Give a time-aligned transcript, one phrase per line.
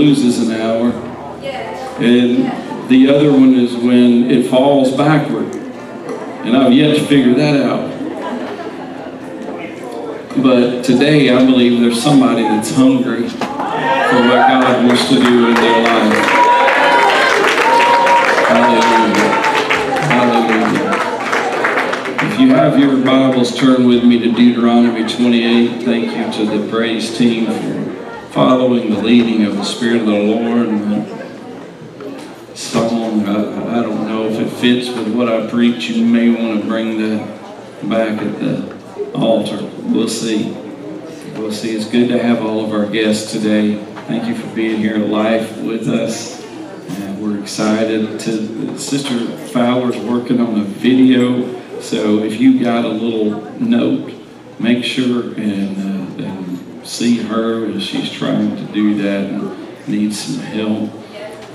[0.00, 0.90] loses an hour.
[2.00, 5.54] And the other one is when it falls backward.
[6.44, 7.90] And I've yet to figure that out.
[10.42, 15.54] But today I believe there's somebody that's hungry for what God wants to do in
[15.54, 16.24] their life.
[18.48, 19.30] Hallelujah.
[20.16, 20.94] Hallelujah.
[22.32, 25.82] If you have your Bibles, turn with me to Deuteronomy 28.
[25.82, 27.48] Thank you to the praise team
[28.30, 30.68] following the leading of the Spirit of the Lord.
[30.68, 31.20] And
[32.56, 35.88] song, I, I don't know if it fits with what I preach.
[35.88, 37.26] You may want to bring that
[37.88, 39.68] back at the altar.
[39.82, 40.52] We'll see.
[41.34, 41.74] We'll see.
[41.74, 43.82] It's good to have all of our guests today.
[44.06, 46.40] Thank you for being here live with us.
[47.00, 51.60] And we're excited to Sister Fowler's working on a video.
[51.80, 54.12] So if you got a little note,
[54.60, 56.49] make sure and, uh, and
[56.90, 60.90] see her as she's trying to do that and needs some help.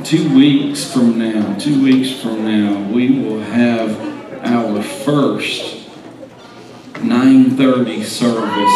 [0.06, 4.00] Two weeks from now, two weeks from now, we will have
[4.46, 5.90] our first
[6.94, 8.76] 9:30 service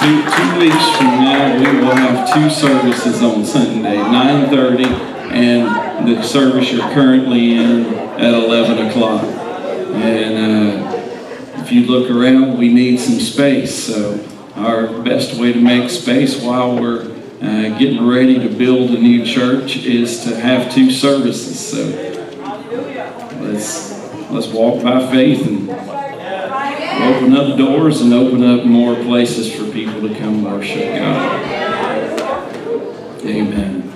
[0.00, 4.86] Two, two weeks from now, we will have two services on Sunday, 9:30
[5.30, 7.86] and the service you're currently in
[8.18, 9.22] at 11 o'clock.
[9.94, 10.91] And uh,
[11.72, 13.74] you look around, we need some space.
[13.74, 18.98] So our best way to make space while we're uh, getting ready to build a
[18.98, 21.58] new church is to have two services.
[21.58, 21.84] So
[23.40, 23.92] let's
[24.30, 25.70] let's walk by faith and
[27.02, 31.42] open up doors and open up more places for people to come worship God.
[33.24, 33.92] Amen.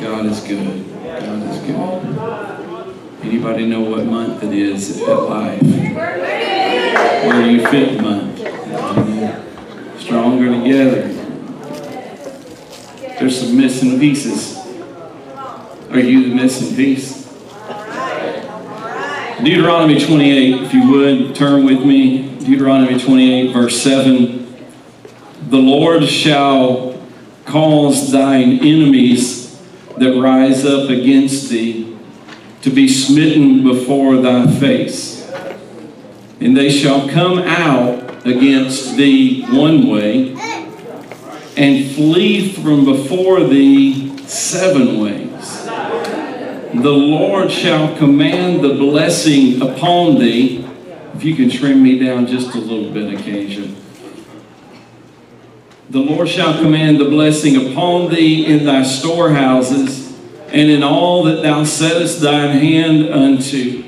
[0.00, 0.84] God is good.
[1.02, 2.55] God is good.
[3.26, 5.60] Anybody know what month it is at life?
[5.60, 8.38] Where are you fit month?
[10.00, 11.08] Stronger together.
[13.18, 14.56] There's some missing pieces.
[15.90, 17.26] Are you the missing piece?
[19.42, 22.38] Deuteronomy 28, if you would, turn with me.
[22.38, 24.56] Deuteronomy 28, verse 7.
[25.48, 26.96] The Lord shall
[27.44, 29.60] cause thine enemies
[29.98, 31.95] that rise up against thee
[32.66, 35.24] to be smitten before thy face.
[36.40, 40.32] And they shall come out against thee one way
[41.56, 45.66] and flee from before thee seven ways
[46.82, 50.66] the Lord shall command the blessing upon thee.
[51.14, 53.76] If you can trim me down just a little bit, occasion.
[55.88, 60.05] The Lord shall command the blessing upon thee in thy storehouses
[60.56, 63.82] and in all that thou settest thine hand unto.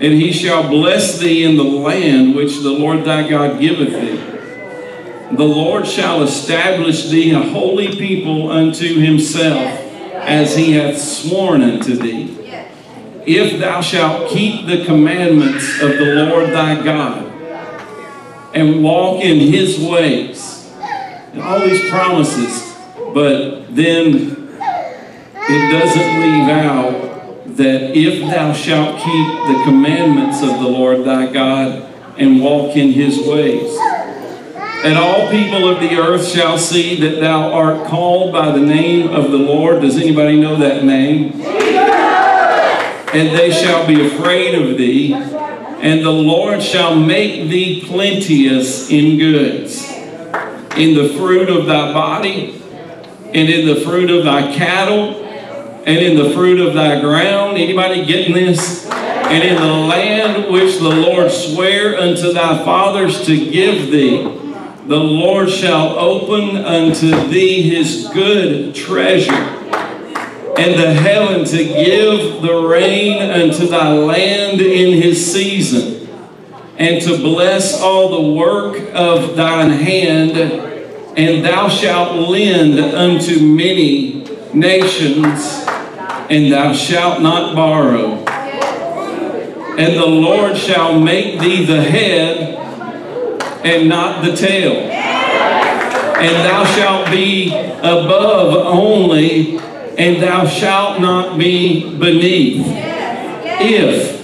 [0.00, 5.36] And he shall bless thee in the land which the Lord thy God giveth thee.
[5.36, 9.70] The Lord shall establish thee a holy people unto himself
[10.14, 12.32] as he hath sworn unto thee.
[13.26, 17.26] If thou shalt keep the commandments of the Lord thy God,
[18.54, 20.72] and walk in his ways.
[21.32, 22.74] And all these promises,
[23.12, 24.45] but then
[25.48, 31.32] it doesn't leave out that if thou shalt keep the commandments of the Lord thy
[31.32, 33.76] God and walk in his ways.
[34.84, 39.08] And all people of the earth shall see that thou art called by the name
[39.08, 39.82] of the Lord.
[39.82, 41.32] Does anybody know that name?
[43.12, 45.14] And they shall be afraid of thee.
[45.14, 49.88] And the Lord shall make thee plenteous in goods,
[50.76, 52.60] in the fruit of thy body,
[53.26, 55.25] and in the fruit of thy cattle,
[55.86, 57.56] and in the fruit of thy ground.
[57.56, 58.84] Anybody getting this?
[58.90, 64.22] And in the land which the Lord sware unto thy fathers to give thee,
[64.86, 72.54] the Lord shall open unto thee his good treasure, and the heaven to give the
[72.68, 76.08] rain unto thy land in his season,
[76.78, 80.36] and to bless all the work of thine hand,
[81.16, 85.65] and thou shalt lend unto many nations,
[86.30, 88.24] and thou shalt not borrow.
[89.78, 92.54] And the Lord shall make thee the head
[93.64, 94.72] and not the tail.
[94.72, 99.58] And thou shalt be above only,
[99.98, 102.64] and thou shalt not be beneath.
[103.58, 104.16] If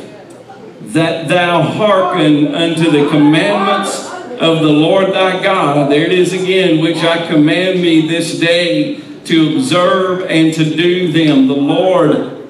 [0.95, 4.11] that thou hearken unto the commandments
[4.41, 9.01] of the Lord thy God, there it is again, which I command me this day
[9.33, 11.49] to observe and to do them.
[11.49, 12.47] The Lord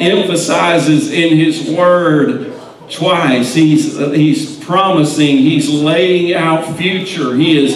[0.00, 2.54] emphasizes in his word
[2.90, 3.52] twice.
[3.52, 7.74] He's, he's promising, he's laying out future, he is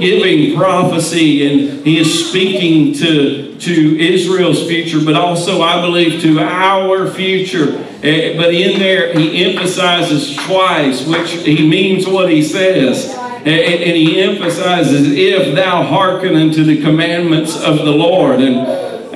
[0.00, 6.40] giving prophecy, and he is speaking to, to Israel's future, but also, I believe, to
[6.40, 7.78] our future.
[8.02, 13.16] Eh, but in there, he emphasizes twice, which he means what he says.
[13.44, 18.40] And, and he emphasizes, if thou hearken unto the commandments of the Lord.
[18.40, 18.60] And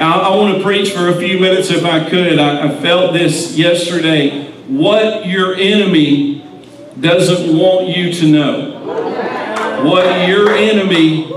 [0.00, 2.38] I, I want to preach for a few minutes if I could.
[2.38, 4.50] I, I felt this yesterday.
[4.66, 6.44] What your enemy
[6.98, 8.72] doesn't want you to know.
[9.84, 11.30] What your enemy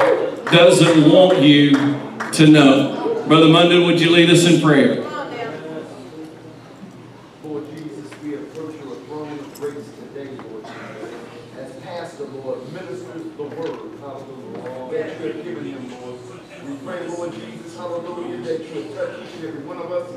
[0.51, 1.73] doesn't want you
[2.31, 3.23] to know.
[3.27, 5.03] Brother Munden, would you lead us in prayer?
[7.43, 11.13] Lord Jesus, we approach your throne of grace today, Lord Jesus.
[11.59, 16.17] As Pastor, Lord, ministers the word, hallelujah, that you have given him, Lord.
[16.65, 20.09] We pray, Lord Jesus, hallelujah, that you would touch each and every one of us.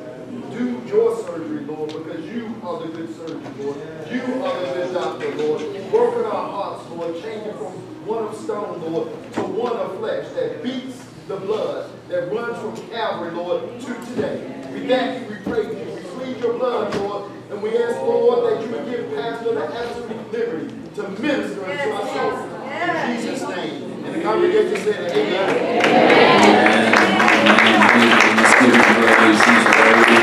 [0.50, 3.76] Do your surgery, Lord, because you are the good surgeon, Lord.
[4.10, 5.60] You are the good doctor, Lord.
[5.92, 7.14] Work in our hearts, Lord.
[7.22, 7.72] Change it from
[8.06, 9.08] one of stone, Lord,
[9.72, 14.68] to one of flesh that beats the blood, that runs from Calvary, Lord, to today.
[14.72, 18.52] We thank you, we praise you, we plead your blood, Lord, and we ask, Lord,
[18.52, 22.40] that you would give Pastor the absolute liberty to minister unto our souls.
[22.82, 24.04] In Jesus' name.
[24.04, 25.46] And the congregation said, Amen.
[28.36, 29.40] Let's give him praise.
[29.44, 30.18] He's worthy.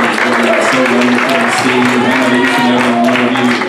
[0.00, 1.98] It's so wonderful to see you.
[2.08, 3.67] How each and every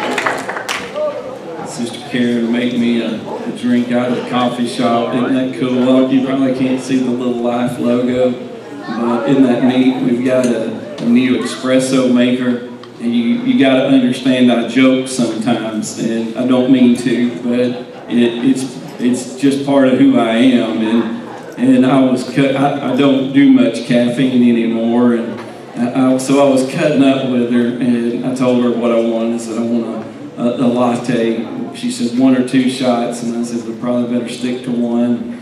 [2.10, 5.14] Sister Karen made me a, a drink out of the coffee shop.
[5.14, 5.80] Isn't that cool?
[5.80, 10.02] Well, you probably can't see the little life logo, but isn't that neat?
[10.04, 12.68] We've got a, a new espresso maker.
[13.00, 17.60] And you, you got to understand I joke sometimes, and I don't mean to, but
[17.60, 20.82] it, it's it's just part of who I am.
[20.82, 21.20] And
[21.58, 22.56] and I was cut.
[22.56, 25.40] I, I don't do much caffeine anymore, and
[25.80, 29.00] I, I, so I was cutting up with her, and I told her what I
[29.00, 29.36] wanted.
[29.36, 30.09] I said I want a,
[30.40, 31.76] a, a latte.
[31.76, 35.34] She said one or two shots, and I said we probably better stick to one.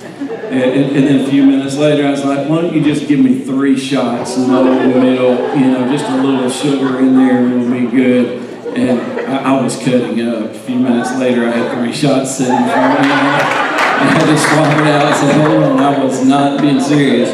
[0.49, 3.07] And, and, and then a few minutes later, I was like, why don't you just
[3.07, 7.71] give me three shots, no milk, you know, just a little sugar in there, it'll
[7.71, 8.43] be good.
[8.77, 10.51] And I, I was cutting up.
[10.51, 13.11] A few minutes later, I had three shots sitting in front of me.
[13.11, 15.05] I had to swap it out.
[15.05, 17.31] I said, hold on, I was not being serious.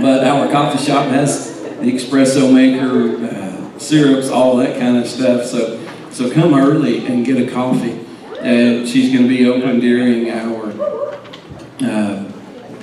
[0.00, 5.46] But our coffee shop has the espresso maker, uh, syrups, all that kind of stuff.
[5.46, 8.00] So, so come early and get a coffee.
[8.40, 10.70] And she's going to be open during our
[11.80, 12.30] uh,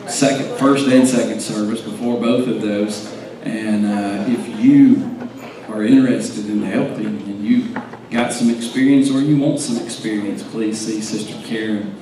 [0.07, 3.13] second, first and second service before both of those.
[3.43, 5.29] And uh, if you
[5.69, 7.73] are interested in helping and you
[8.09, 11.95] got some experience or you want some experience, please see Sister Karen.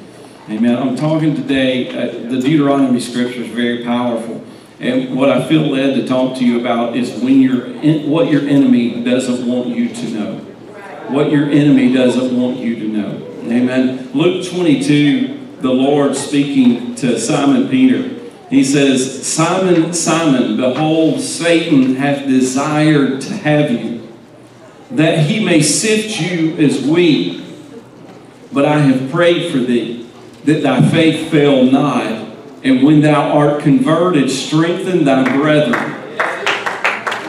[0.50, 0.76] Amen.
[0.76, 4.44] I'm talking today, uh, the Deuteronomy scripture is very powerful.
[4.80, 8.32] And what I feel led to talk to you about is when you're in, what
[8.32, 10.36] your enemy doesn't want you to know.
[11.10, 13.28] What your enemy doesn't want you to know.
[13.44, 14.10] Amen.
[14.14, 18.16] Luke 22, the Lord speaking to Simon Peter.
[18.50, 24.08] He says, Simon, Simon, behold, Satan hath desired to have you,
[24.92, 27.44] that he may sift you as wheat.
[28.52, 30.10] But I have prayed for thee,
[30.46, 32.19] that thy faith fail not,
[32.64, 35.96] and when thou art converted, strengthen thy brethren.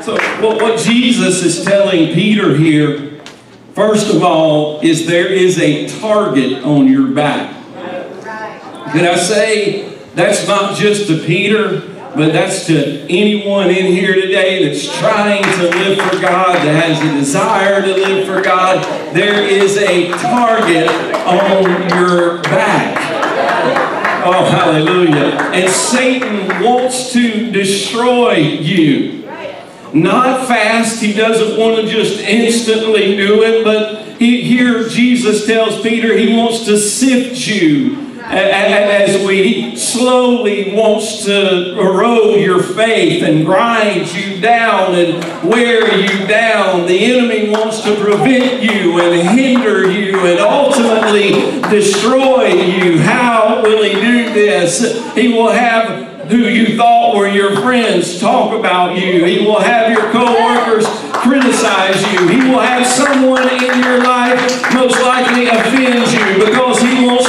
[0.03, 3.21] So, what, what Jesus is telling Peter here,
[3.75, 7.57] first of all, is there is a target on your back.
[8.93, 11.81] Did I say that's not just to Peter,
[12.17, 17.01] but that's to anyone in here today that's trying to live for God, that has
[17.01, 18.85] a desire to live for God?
[19.15, 20.89] There is a target
[21.25, 23.10] on your back.
[24.23, 25.37] Oh, hallelujah.
[25.53, 29.29] And Satan wants to destroy you.
[29.93, 35.81] Not fast, he doesn't want to just instantly do it, but he, here Jesus tells
[35.83, 38.00] Peter he wants to sift you
[38.31, 46.27] as we slowly wants to erode your faith and grind you down and wear you
[46.27, 46.87] down.
[46.87, 53.01] The enemy wants to prevent you and hinder you and ultimately destroy you.
[53.01, 55.15] How will he do this?
[55.15, 59.25] He will have who you thought were your friends talk about you.
[59.25, 62.29] He will have your co-workers criticize you.
[62.29, 64.39] He will have someone in your life
[64.73, 67.20] most likely offend you because he to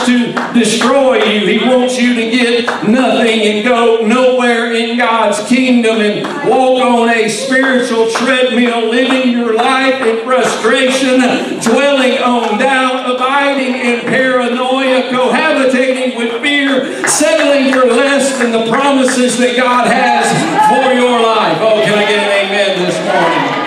[0.53, 1.47] destroy you.
[1.47, 7.09] He wants you to get nothing and go nowhere in God's kingdom and walk on
[7.09, 11.19] a spiritual treadmill, living your life in frustration,
[11.61, 19.37] dwelling on doubt, abiding in paranoia, cohabitating with fear, settling for less than the promises
[19.37, 20.27] that God has
[20.69, 21.57] for your life.
[21.61, 23.61] Oh, can I get an amen this morning?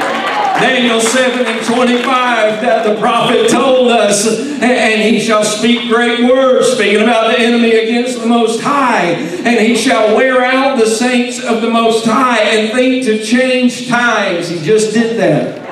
[0.85, 2.05] Daniel 7 and 25
[2.61, 4.29] that the prophet told us,
[4.61, 9.67] and he shall speak great words, speaking about the enemy against the Most High, and
[9.67, 14.51] he shall wear out the saints of the Most High and think to change times.
[14.51, 15.65] He just did that.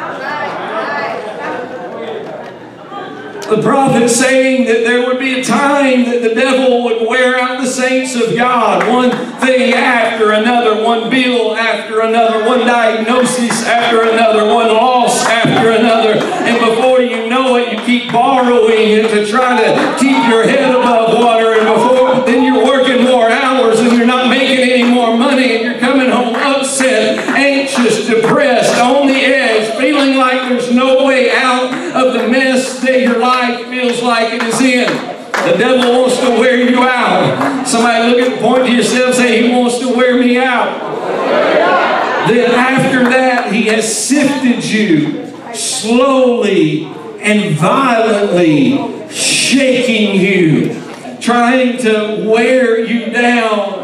[3.56, 7.60] the prophet saying that there would be a time that the devil would wear out
[7.60, 14.02] the saints of God, one thing after another, one bill after another, one diagnosis after
[14.02, 14.91] another, one loss
[18.12, 23.04] it, borrowing to try to keep your head above water, and before then you're working
[23.04, 28.06] more hours and you're not making any more money, and you're coming home upset, anxious,
[28.06, 33.18] depressed, on the edge, feeling like there's no way out of the mess that your
[33.18, 34.88] life feels like it is in.
[35.32, 37.66] The devil wants to wear you out.
[37.66, 40.78] Somebody look at point to yourself say, He wants to wear me out.
[42.28, 46.84] Then after that, He has sifted you slowly
[47.22, 53.81] and violently, shaking you, trying to wear you down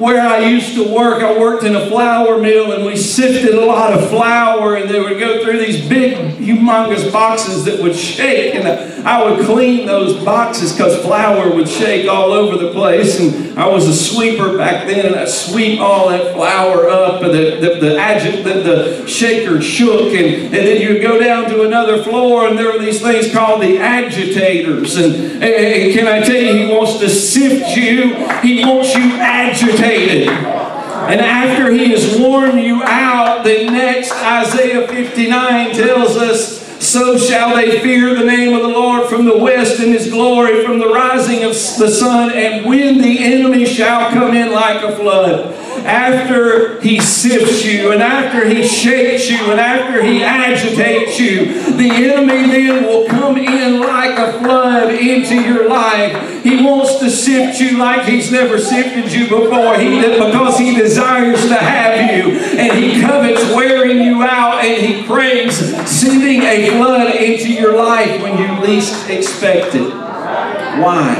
[0.00, 3.66] where I used to work, I worked in a flour mill and we sifted a
[3.66, 8.54] lot of flour and they would go through these big, humongous boxes that would shake.
[8.54, 8.66] And
[9.06, 13.20] I would clean those boxes because flour would shake all over the place.
[13.20, 17.34] And I was a sweeper back then and I'd sweep all that flour up and
[17.34, 20.14] the, the, the, agit, the, the shaker shook.
[20.14, 23.60] And, and then you'd go down to another floor and there were these things called
[23.60, 24.96] the agitators.
[24.96, 29.89] And, and can I tell you, he wants to sift you, he wants you agitated
[29.98, 37.56] And after he has worn you out, the next Isaiah 59 tells us, So shall
[37.56, 40.88] they fear the name of the Lord from the west and his glory from the
[40.88, 45.54] rising of the sun, and when the enemy shall come in like a flood
[45.86, 51.90] after he sifts you and after he shakes you and after he agitates you, the
[51.90, 56.42] enemy then will come in like a flood into your life.
[56.42, 61.46] He wants to sift you like he's never sifted you before he because he desires
[61.48, 65.56] to have you and he covets wearing you out and he craves
[65.88, 69.90] sending a flood into your life when you least expect it.
[69.90, 71.14] Why?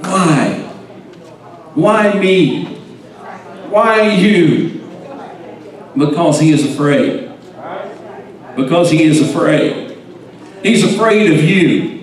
[0.00, 0.62] Why?
[1.74, 2.75] Why me?
[3.70, 4.80] Why you?
[5.96, 7.32] Because he is afraid.
[8.54, 9.98] Because he is afraid.
[10.62, 11.96] He's afraid of you.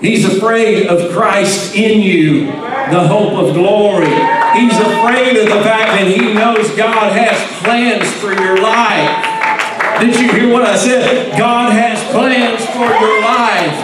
[0.00, 4.06] He's afraid of Christ in you, the hope of glory.
[4.54, 10.00] He's afraid of the fact that he knows God has plans for your life.
[10.00, 11.38] Did you hear what I said?
[11.38, 13.76] God has plans for your life.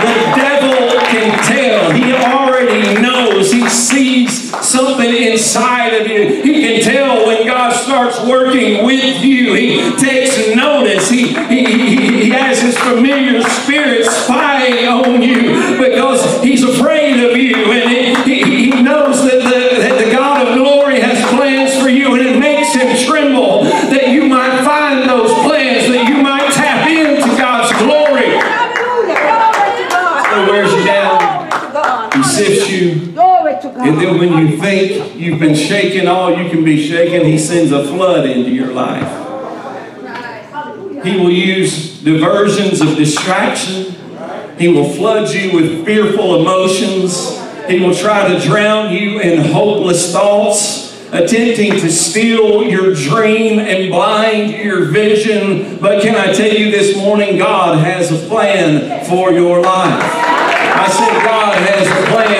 [0.00, 1.90] The devil can tell.
[1.92, 3.52] He already knows.
[3.52, 6.42] He sees something inside of you.
[6.42, 9.54] He can tell when God starts working with you.
[9.54, 11.08] He takes notice.
[11.08, 17.56] He, he, he has his familiar spirit spying on you because he's afraid of you.
[17.72, 22.14] And he, he knows that the, that the God of glory has plans for you.
[22.14, 26.88] And it makes him tremble that you might find those plans, that you might tap
[26.88, 28.06] into God's glory.
[30.36, 31.18] He wears you down.
[31.18, 32.14] Glory to God.
[32.14, 33.12] He sifts you.
[33.12, 33.75] Glory to God.
[33.86, 37.70] And then when you think you've been shaken all you can be shaken, he sends
[37.70, 39.22] a flood into your life.
[41.04, 43.94] He will use diversions of distraction.
[44.58, 47.40] He will flood you with fearful emotions.
[47.68, 53.90] He will try to drown you in hopeless thoughts, attempting to steal your dream and
[53.92, 55.78] blind your vision.
[55.78, 60.02] But can I tell you this morning, God has a plan for your life.
[60.78, 62.35] I said, God has a plan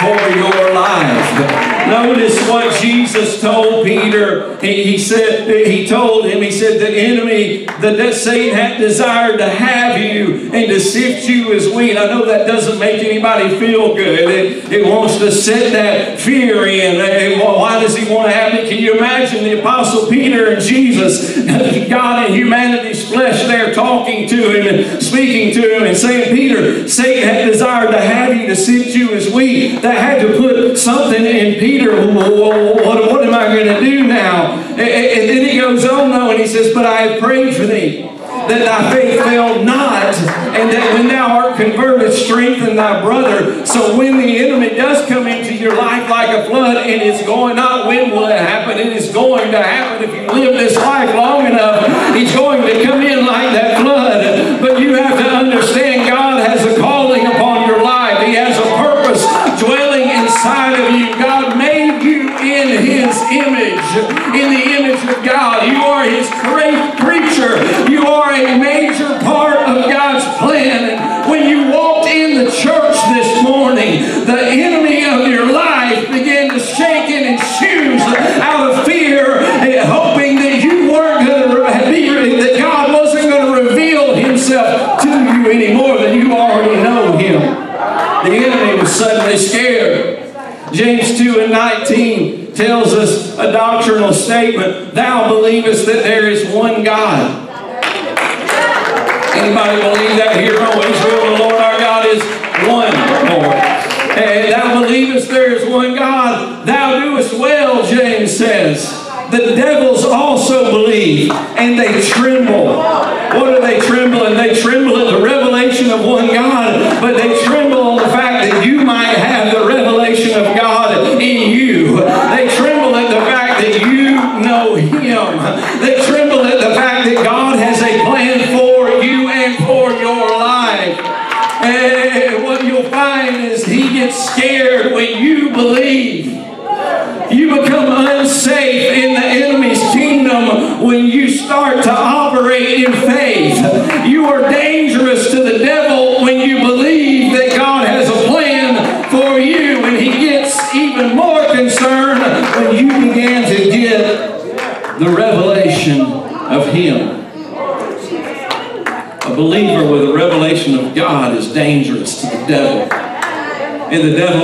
[0.00, 1.77] for your life.
[1.88, 4.58] Notice what Jesus told Peter.
[4.60, 9.38] He, he said, he told him, he said, the enemy, the, that Satan had desired
[9.38, 11.96] to have you and to sift you as wheat.
[11.96, 14.28] I know that doesn't make anybody feel good.
[14.28, 17.00] It, it wants to set that fear in.
[17.00, 18.68] And why does he want to have it?
[18.68, 21.38] Can you imagine the Apostle Peter and Jesus,
[21.88, 26.86] God in humanity's flesh there talking to him and speaking to him and saying, Peter,
[26.86, 29.80] Satan had desired to have you to sift you as wheat.
[29.82, 31.77] That had to put something in Peter.
[31.86, 34.52] What, what am I going to do now?
[34.52, 37.66] And, and then he goes on, though, and he says, But I have prayed for
[37.66, 38.08] thee
[38.48, 40.14] that thy faith fail not,
[40.56, 43.64] and that when thou art converted, strengthen thy brother.
[43.66, 47.56] So when the enemy does come into your life like a flood, and it's going
[47.56, 51.14] not when will it happen, it is going to happen if you live this life
[51.14, 51.84] long enough.
[52.14, 54.60] He's going to come in like that flood.
[54.60, 54.87] But you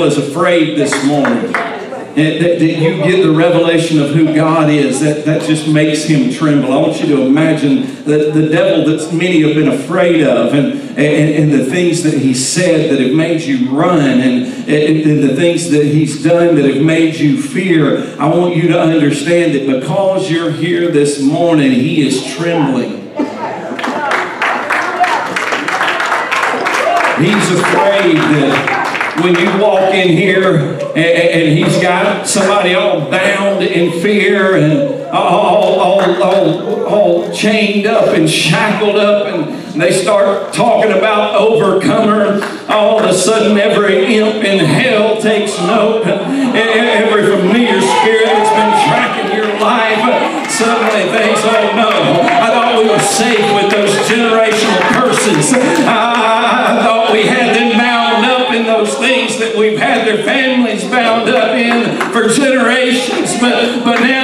[0.05, 1.53] is afraid this morning.
[1.53, 6.33] That, that you get the revelation of who God is, that, that just makes him
[6.33, 6.73] tremble.
[6.73, 10.75] I want you to imagine the, the devil that many have been afraid of and,
[10.97, 15.23] and, and the things that he said that have made you run and, and, and
[15.25, 18.17] the things that he's done that have made you fear.
[18.21, 23.01] I want you to understand that because you're here this morning, he is trembling.
[27.19, 28.84] He's afraid that
[29.23, 35.05] when you walk in here and, and he's got somebody all bound in fear and
[35.13, 42.41] all, all, all, all chained up and shackled up and they start talking about overcomer,
[42.69, 46.07] all of a sudden every imp in hell takes note.
[46.07, 51.91] Every familiar spirit that's been tracking your life suddenly thinks, oh no,
[52.23, 55.53] I thought we were safe with those generational curses.
[55.55, 60.23] I, I thought we had them bound up in those things that we've had their
[60.25, 63.39] families bound up in for generations.
[63.41, 64.24] But, but now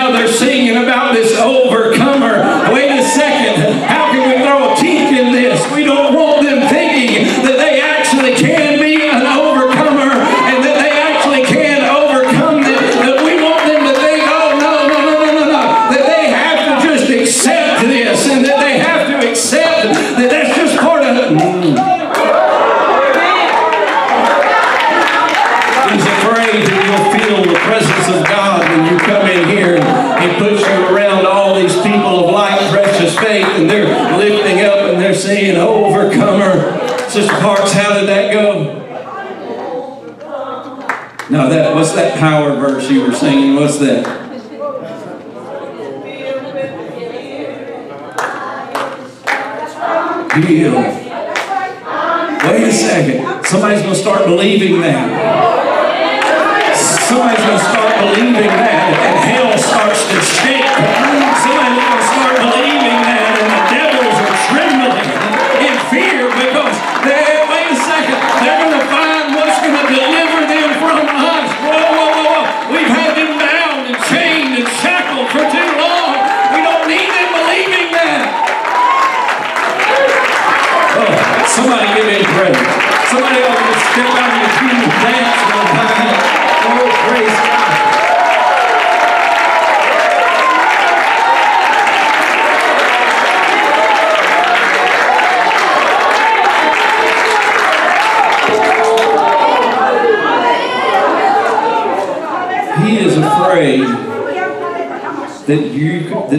[43.78, 44.19] were singing?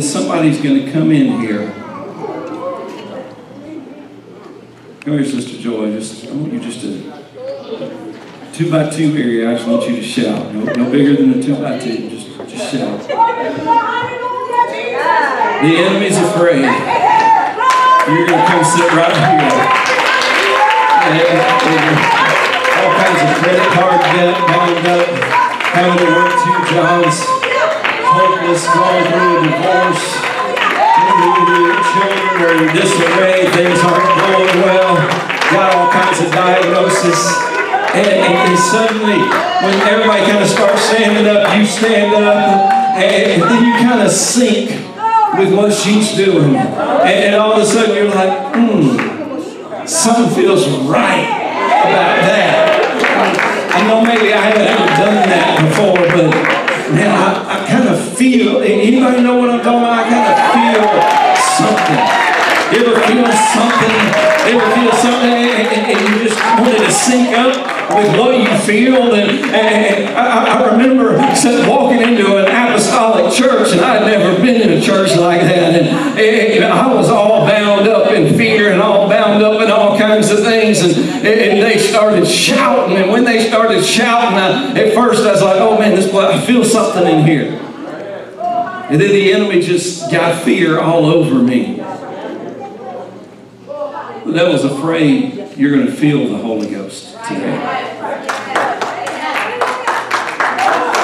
[0.02, 1.72] That somebody's going to come in here.
[5.02, 5.92] Come here, Sister Joy.
[5.92, 7.12] Just I want you just to
[8.54, 9.50] two by two area.
[9.50, 10.54] I just want you to shout.
[10.54, 12.10] No, no bigger than a two by two.
[12.10, 13.00] Just just shout.
[15.62, 16.66] The enemy's afraid.
[18.10, 19.54] You're going to come sit right here.
[22.82, 25.08] All kinds of credit card debt bound up,
[25.74, 27.41] having to work two jobs,
[28.12, 30.06] hopeless, going through a divorce,
[31.48, 34.96] your children are in disarray, things aren't going well,
[35.52, 37.20] got all kinds of diagnosis.
[37.96, 39.20] And, and, and suddenly,
[39.64, 44.02] when everybody kind of starts standing up, you stand up, and, and then you kind
[44.02, 44.72] of sync
[45.38, 46.56] with what she's doing.
[46.56, 49.22] And, all of a sudden, you're like, hmm
[49.86, 51.28] something feels right
[51.84, 52.72] about that.
[53.74, 56.32] I know maybe I haven't ever done that before, but
[56.94, 57.51] man, I,
[58.22, 59.98] feel, anybody know what I'm talking about?
[59.98, 60.86] I kind of feel
[61.58, 62.02] something.
[62.70, 63.98] You ever feel something?
[64.46, 67.58] You ever feel something and, and- and you just wanted to sync up
[67.98, 69.16] with what you feel?
[69.16, 71.18] And, and I, I remember
[71.68, 75.82] walking into an apostolic church and I'd never been in a church like that.
[75.82, 79.98] And, and I was all bound up in fear and all bound up in all
[79.98, 80.82] kinds of things.
[80.82, 80.94] And,
[81.26, 82.98] and they started shouting.
[82.98, 86.40] And when they started shouting, I, at first I was like, oh man, this I
[86.46, 87.71] feel something in here.
[88.92, 91.76] And then the enemy just got fear all over me.
[94.26, 97.56] The devil's afraid you're going to feel the Holy Ghost today.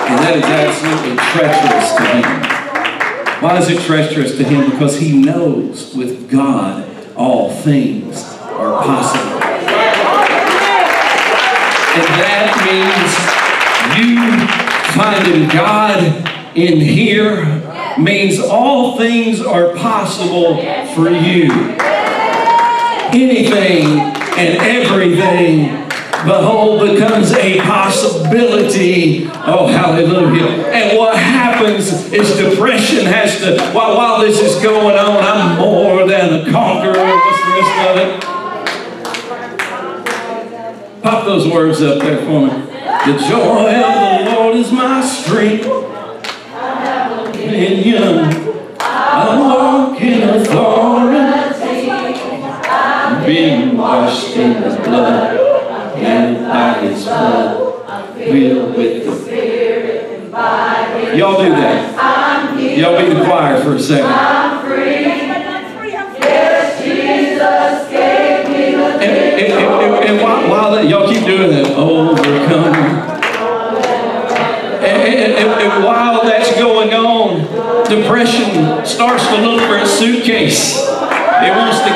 [0.09, 3.41] And that is absolutely treacherous to him.
[3.41, 4.69] Why is it treacherous to him?
[4.69, 6.85] Because he knows with God
[7.15, 9.41] all things are possible.
[11.95, 13.15] And that means
[13.95, 14.45] you
[14.93, 16.03] finding God
[16.53, 17.63] in here
[17.99, 20.57] means all things are possible
[20.93, 21.51] for you.
[23.13, 23.99] Anything
[24.37, 25.87] and everything,
[26.25, 29.27] behold, becomes a possibility.
[29.45, 30.67] Oh, hallelujah.
[30.67, 36.05] And what happens is depression has to, while, while this is going on, I'm more
[36.07, 36.93] than a conqueror.
[36.93, 38.23] What's the rest of it?
[41.01, 42.49] Pop those words up there for me.
[42.49, 45.65] The joy of the Lord is my strength.
[47.57, 48.45] And.
[53.25, 55.37] Being washed in the blood,
[55.95, 60.31] and by His blood, filled with the Spirit.
[61.17, 62.57] Y'all do that.
[62.77, 64.05] Y'all be the choir for a second.
[70.09, 71.67] And, while, y'all keep doing that,
[74.87, 77.16] and, and while that's going on,
[77.89, 80.77] depression starts to look for a suitcase.
[80.77, 81.91] It wants to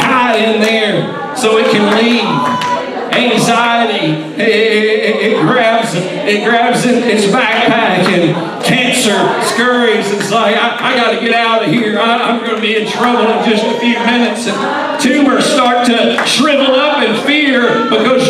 [0.00, 2.74] hide in there so it can leave.
[3.14, 8.34] Anxiety, it, it- it grabs, it grabs in its backpack, and
[8.64, 9.14] cancer
[9.54, 10.10] scurries.
[10.10, 11.98] It's like I, I got to get out of here.
[11.98, 14.46] I, I'm going to be in trouble in just a few minutes.
[14.48, 18.23] And tumors start to shrivel up in fear because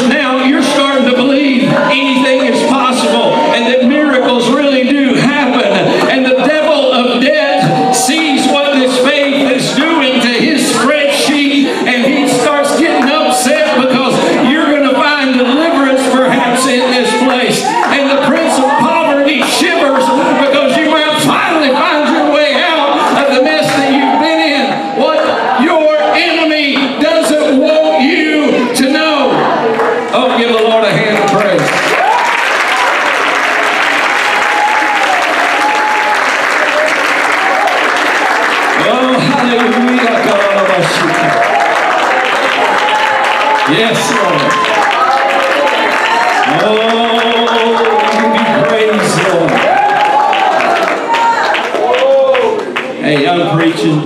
[43.77, 44.39] Yes, Lord.
[46.63, 46.79] Oh,
[48.15, 49.51] you be praised, Lord.
[53.03, 53.99] Hey, I'm preaching,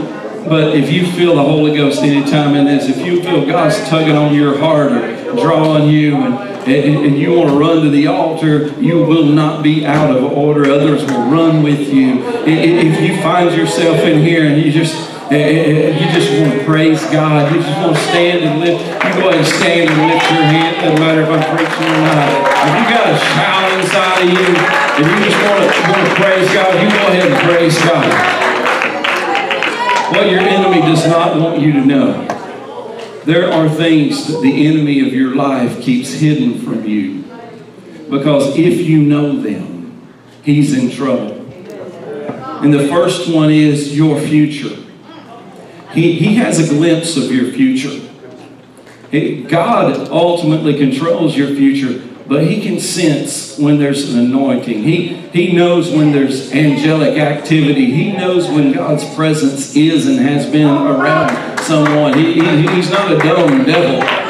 [0.49, 4.17] but if you feel the Holy Ghost anytime in this, if you feel God's tugging
[4.17, 8.09] on your heart or drawing you and and, and, you want to run to the
[8.09, 10.71] altar, you will not be out of order.
[10.71, 12.23] Others will run with you.
[12.47, 17.53] If you find yourself in here and you just you just want to praise God.
[17.53, 18.81] You just want to stand and lift.
[18.81, 20.77] You go ahead and stand and lift your hand.
[20.81, 22.29] Doesn't matter if I'm preaching or not.
[22.65, 24.49] If you got a shout inside of you,
[24.99, 28.09] if you just want to, want to praise God, you go ahead and praise God.
[30.17, 32.25] What your enemy does not want you to know.
[33.25, 37.25] There are things that the enemy of your life keeps hidden from you.
[38.09, 40.09] Because if you know them,
[40.43, 41.35] he's in trouble.
[42.63, 44.88] And the first one is your future.
[45.93, 48.05] He, he has a glimpse of your future.
[49.49, 54.83] God ultimately controls your future, but He can sense when there's an anointing.
[54.83, 57.87] He, he knows when there's angelic activity.
[57.87, 62.19] He knows when God's presence is and has been around someone.
[62.19, 64.28] He, he, he's not a dumb devil.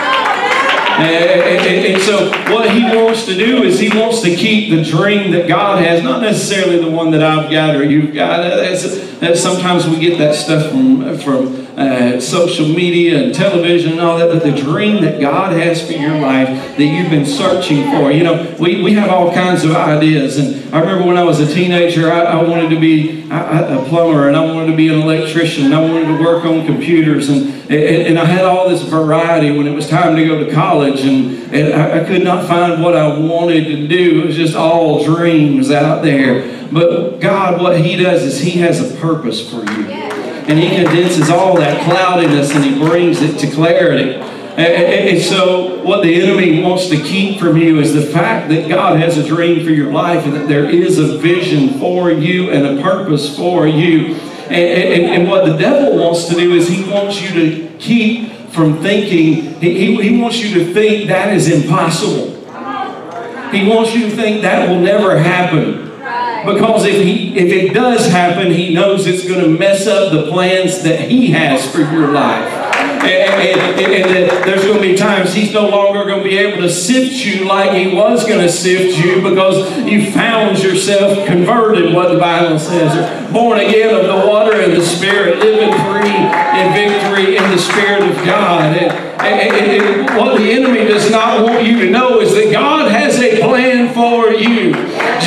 [0.98, 4.82] And, and, and, so what he wants to do is he wants to keep the
[4.82, 8.38] dream that God has, not necessarily the one that I've got or you've got.
[8.38, 14.00] That's, that's sometimes we get that stuff from, from uh, social media and television and
[14.00, 17.84] all that, but the dream that God has for your life that you've been searching
[17.92, 18.10] for.
[18.10, 20.38] You know, we, we have all kinds of ideas.
[20.38, 23.84] And I remember when I was a teenager, I, I wanted to be a, a
[23.88, 27.28] plumber and I wanted to be an electrician and I wanted to work on computers.
[27.28, 27.72] And, and,
[28.08, 31.02] and I had all this variety when it was time to go to college.
[31.02, 34.22] And, and I, I could not find what I wanted to do.
[34.22, 36.58] It was just all dreams out there.
[36.72, 40.07] But God, what He does is He has a purpose for you
[40.48, 44.14] and he condenses all that cloudiness and he brings it to clarity.
[44.58, 48.98] And, so, what the enemy wants to keep from you is the fact that God
[48.98, 52.78] has a dream for your life and that there is a vision for you and
[52.78, 54.16] a purpose for you.
[54.46, 58.82] And, and what the devil wants to do is he wants you to keep from
[58.82, 62.34] thinking, he, he wants you to think that is impossible.
[63.52, 65.87] He wants you to think that will never happen.
[66.44, 70.30] Because if he if it does happen, he knows it's going to mess up the
[70.30, 72.68] plans that he has for your life.
[72.98, 76.62] And, and, and, there's going to be times he's no longer going to be able
[76.62, 81.94] to sift you like he was going to sift you because you found yourself converted,
[81.94, 86.72] what the Bible says, born again of the water and the Spirit, living free in
[86.74, 88.76] victory in the Spirit of God.
[88.76, 89.08] And,
[90.16, 93.92] what the enemy does not want you to know is that God has a plan
[93.92, 94.72] for you.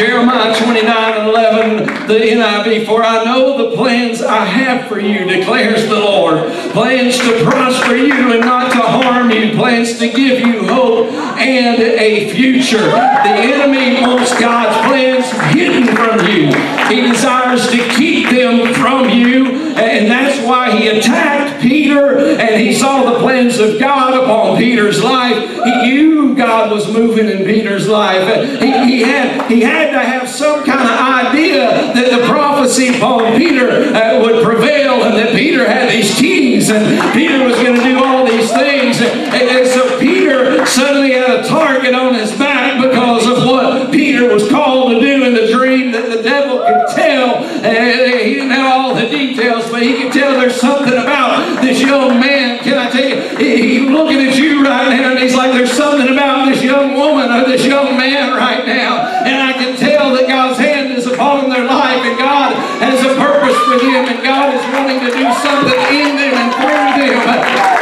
[0.02, 5.26] Jeremiah 29 and 11, the NIV, For I know the plans I have for you,
[5.26, 6.52] declares the Lord.
[6.72, 9.56] Plans to prosper you and not to harm you.
[9.56, 12.80] Plans to give you hope and a future.
[12.80, 16.48] The enemy wants God's plans hidden from you.
[16.88, 19.72] He desires to keep them from you.
[19.76, 25.04] And that's why he attacked Peter and he saw the plans of God upon Peter's
[25.04, 25.38] life.
[25.64, 28.60] He knew God was moving in Peter's life.
[28.60, 33.38] He, he, had, he had to have some kind of idea that the prophecy upon
[33.38, 36.84] Peter uh, would prevail and that Peter had these keys and
[37.14, 39.02] Peter was going to do all these things.
[39.02, 44.32] And, and so Peter suddenly had a target on his back because of what Peter
[44.34, 47.44] was called to do in the dream that the devil could tell.
[47.64, 51.82] And he didn't have all the details, but he could tell there's something about this
[51.82, 52.60] young man.
[52.60, 53.38] Can I tell you?
[53.38, 57.32] He's looking at you right now and he's like, there's something about this young woman
[57.32, 59.06] or this young man right now.
[59.26, 63.14] And I can tell that God's hand is upon their life and God has a
[63.16, 67.82] purpose for them and God is wanting to do something in them and through them.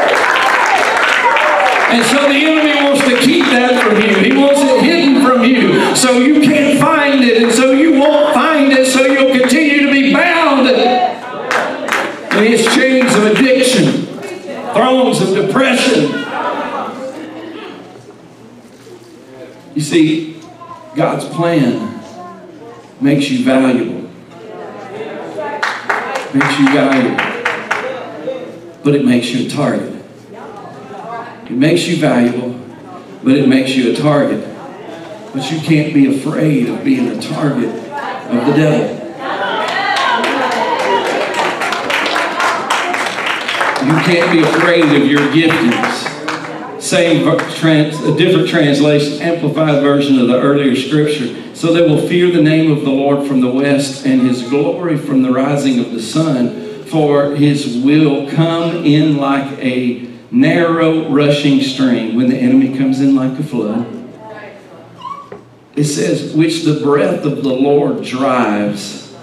[1.89, 4.15] And so the enemy wants to keep that from you.
[4.21, 8.33] He wants it hidden from you so you can't find it and so you won't
[8.33, 14.05] find it so you'll continue to be bound in these chains of addiction,
[14.73, 16.11] thrones of depression.
[19.73, 20.41] You see,
[20.95, 22.03] God's plan
[22.99, 24.09] makes you valuable.
[26.33, 27.15] Makes you valuable.
[28.83, 30.03] But it makes you a target.
[31.45, 32.59] It makes you valuable,
[33.23, 34.45] but it makes you a target.
[35.33, 38.97] But you can't be afraid of being a target of the devil.
[43.87, 46.08] You can't be afraid of your giftings.
[46.89, 51.53] Same trans, a different translation, amplified version of the earlier scripture.
[51.53, 54.97] So they will fear the name of the Lord from the west and his glory
[54.97, 61.61] from the rising of the sun, for his will come in like a narrow rushing
[61.61, 63.85] stream when the enemy comes in like a flood.
[65.75, 69.15] It says, which the breath of the Lord drives,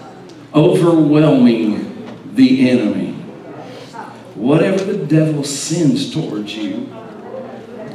[0.54, 3.14] overwhelming the enemy.
[4.36, 6.88] whatever the devil sends towards you,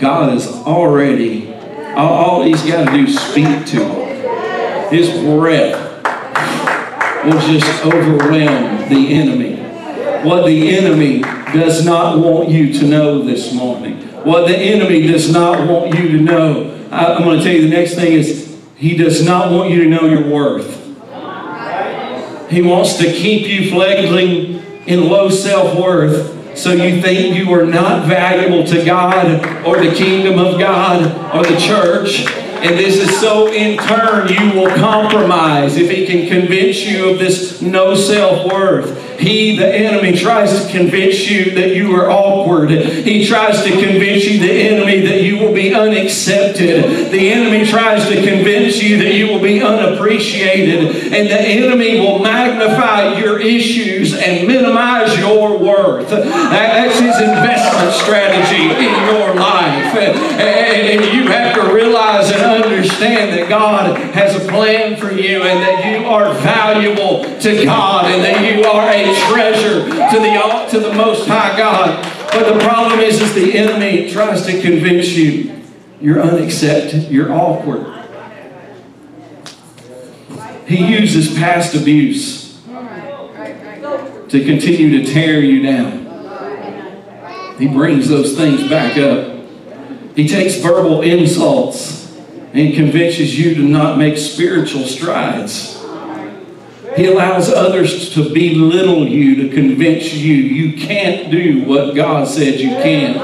[0.01, 1.53] God is already,
[1.93, 4.89] all, all he's got to do is speak to him.
[4.89, 6.03] His breath
[7.23, 9.57] will just overwhelm the enemy.
[10.27, 11.21] What the enemy
[11.53, 14.01] does not want you to know this morning.
[14.23, 16.87] What the enemy does not want you to know.
[16.91, 19.83] I, I'm going to tell you the next thing is he does not want you
[19.83, 20.79] to know your worth.
[22.49, 28.07] He wants to keep you fledgling in low self-worth so you think you are not
[28.07, 31.01] valuable to God or the kingdom of God
[31.35, 32.25] or the church.
[32.63, 37.19] And this is so in turn you will compromise if he can convince you of
[37.19, 39.19] this no self-worth.
[39.19, 42.71] He, the enemy, tries to convince you that you are awkward.
[42.71, 47.11] He tries to convince you, the enemy, that you will be unaccepted.
[47.11, 51.13] The enemy tries to convince you that you will be unappreciated.
[51.13, 56.09] And the enemy will magnify your issues and minimize your worth.
[56.09, 59.95] That's his investment strategy in your life.
[59.95, 65.59] And you have to realize and understand that God has a plan for you and
[65.61, 70.79] that you are valuable to God and that you are a treasure to the, to
[70.79, 72.03] the Most High God.
[72.33, 75.61] But the problem is, is the enemy tries to convince you
[75.99, 77.85] you're unaccepted, you're awkward.
[80.65, 86.00] He uses past abuse to continue to tear you down.
[87.61, 89.37] He brings those things back up.
[90.15, 92.11] He takes verbal insults
[92.53, 95.77] and convinces you to not make spiritual strides.
[96.97, 102.59] He allows others to belittle you to convince you you can't do what God said
[102.59, 103.17] you can.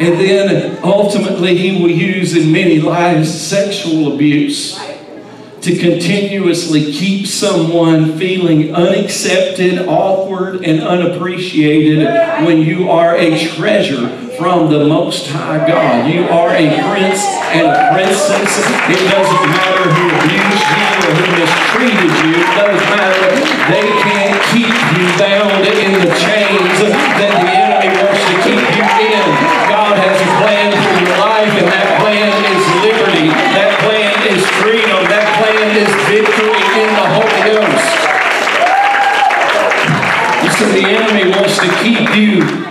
[0.00, 4.76] And then ultimately, he will use in many lives sexual abuse
[5.62, 12.06] to continuously keep someone feeling unaccepted, awkward, and unappreciated
[12.46, 14.08] when you are a treasure
[14.40, 16.08] from the Most High God.
[16.08, 17.20] You are a prince
[17.52, 18.56] and a princess.
[18.88, 22.40] It doesn't matter who abused you or who mistreated you.
[22.40, 23.20] It doesn't matter.
[23.68, 26.88] They can't keep you bound in the chains
[27.20, 29.28] that the enemy wants to keep you in.
[29.68, 32.69] God has a plan for your life, and that plan is
[42.20, 42.70] you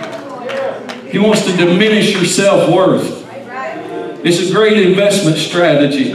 [1.10, 3.18] he wants to diminish your self-worth.
[4.24, 6.14] It's a great investment strategy.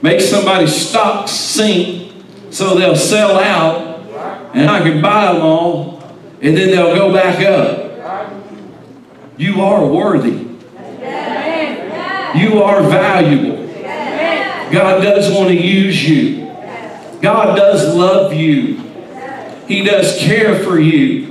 [0.00, 2.12] Make somebody stock sink
[2.50, 4.00] so they'll sell out
[4.54, 6.02] and I can buy them all
[6.40, 8.32] and then they'll go back up.
[9.36, 10.48] You are worthy.
[12.38, 13.66] You are valuable.
[14.72, 16.46] God does want to use you.
[17.20, 18.76] God does love you.
[19.68, 21.23] He does care for you.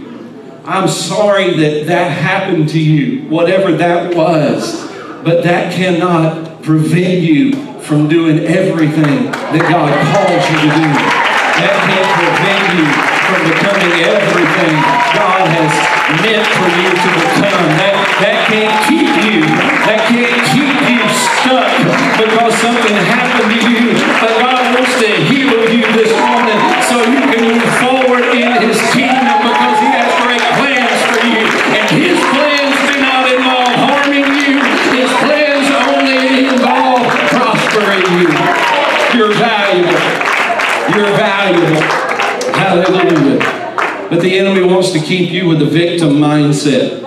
[0.65, 4.79] I'm sorry that that happened to you, whatever that was.
[5.19, 7.51] But that cannot prevent you
[7.83, 10.87] from doing everything that God calls you to do.
[10.87, 12.87] That can't prevent you
[13.27, 14.73] from becoming everything
[15.11, 15.73] God has
[16.23, 17.67] meant for you to become.
[17.83, 19.43] That, that can't keep you.
[19.83, 21.75] That can't keep you stuck
[22.15, 23.99] because something happened to you.
[24.15, 26.32] But God wants to heal you this morning
[44.93, 47.01] to keep you with the victim mindset.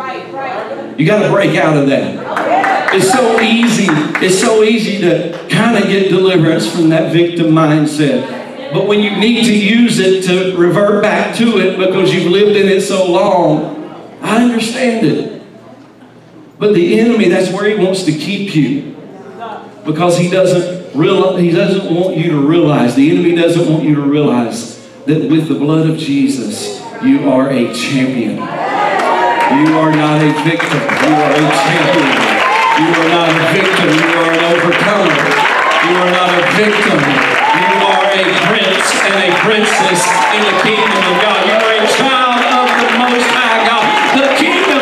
[0.98, 2.94] You got to break out of that.
[2.94, 3.86] It's so easy.
[4.24, 8.72] It's so easy to kind of get deliverance from that victim mindset.
[8.72, 12.56] But when you need to use it to revert back to it because you've lived
[12.56, 13.84] in it so long,
[14.20, 15.42] I understand it.
[16.58, 18.96] But the enemy, that's where he wants to keep you.
[19.84, 23.94] Because he doesn't realize, he doesn't want you to realize, the enemy doesn't want you
[23.94, 28.36] to realize that with the blood of Jesus, you are a champion.
[28.36, 30.80] You are not a victim.
[30.80, 32.12] You are a champion.
[32.76, 33.88] You are not a victim.
[33.92, 35.16] You are an overcomer.
[35.86, 37.00] You are not a victim.
[37.00, 40.00] You are a prince and a princess
[40.32, 41.40] in the kingdom of God.
[41.46, 43.84] You are a child of the Most High God.
[44.16, 44.75] The King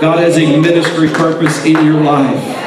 [0.00, 2.57] God has a ministry purpose in your life.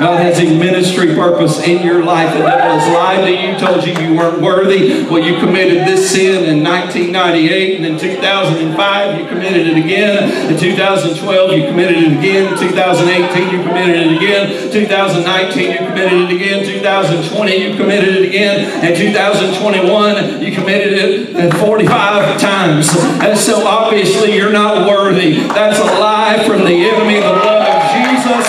[0.00, 2.32] God has a ministry purpose in your life.
[2.34, 5.04] The devil has lied to you, told you you weren't worthy.
[5.04, 10.50] Well, you committed this sin in 1998, and in 2005 you committed it again.
[10.50, 12.52] In 2012 you committed it again.
[12.52, 14.72] In 2018 you committed it again.
[14.72, 16.64] 2019 you committed it again.
[16.64, 18.84] 2020 you committed it again.
[18.84, 20.92] And 2021 you committed
[21.36, 22.88] it 45 times.
[23.22, 25.46] And so obviously you're not worthy.
[25.54, 27.16] That's a lie from the enemy.
[27.16, 28.46] The blood of Jesus.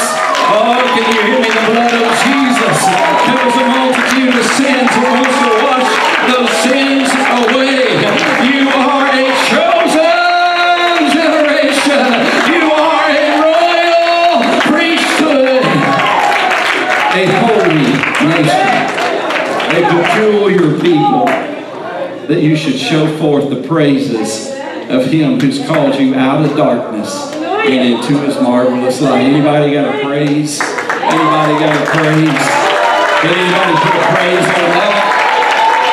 [0.47, 1.24] Oh, can you
[1.75, 2.77] blood of Jesus
[3.27, 5.91] covers a multitude of sins and wants to wash
[6.31, 7.99] those sins away.
[8.47, 10.15] You are a chosen
[11.11, 12.07] generation.
[12.47, 14.39] You are a royal
[14.71, 15.67] priesthood.
[17.11, 17.91] A holy
[18.31, 18.71] nation.
[19.75, 21.25] A peculiar people
[22.27, 24.49] that you should show forth the praises
[24.89, 29.23] of him who's called you out of darkness and into his marvelous light.
[29.23, 30.61] Anybody got a praise?
[31.15, 32.43] Anybody got a praise?
[33.23, 34.99] Can anybody put a praise on that?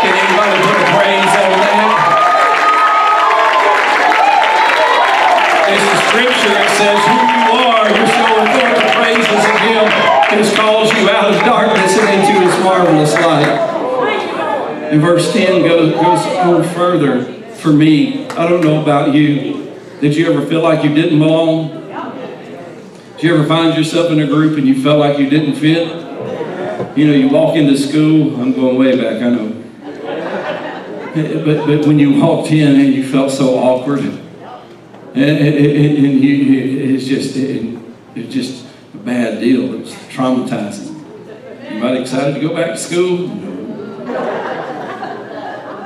[0.03, 1.87] Can anybody put a praise on that?
[5.71, 7.87] It's the scripture that says who you are.
[7.87, 9.87] You're showing forth the praises of him
[10.35, 13.63] who's called you out of darkness and into his marvelous light.
[14.91, 17.23] And verse 10 goes, goes on further
[17.63, 18.27] for me.
[18.31, 19.71] I don't know about you.
[20.01, 21.92] Did you ever feel like you didn't belong?
[23.23, 25.87] Did you ever find yourself in a group and you felt like you didn't fit?
[26.99, 29.53] You know, you walk into school, I'm going way back, I know.
[31.45, 34.19] But, but when you walked in and you felt so awkward, and,
[35.15, 37.79] and, and you, it's just it,
[38.17, 39.73] it's just a bad deal.
[39.73, 40.93] It was traumatizing.
[41.67, 43.31] Anybody excited to go back to school?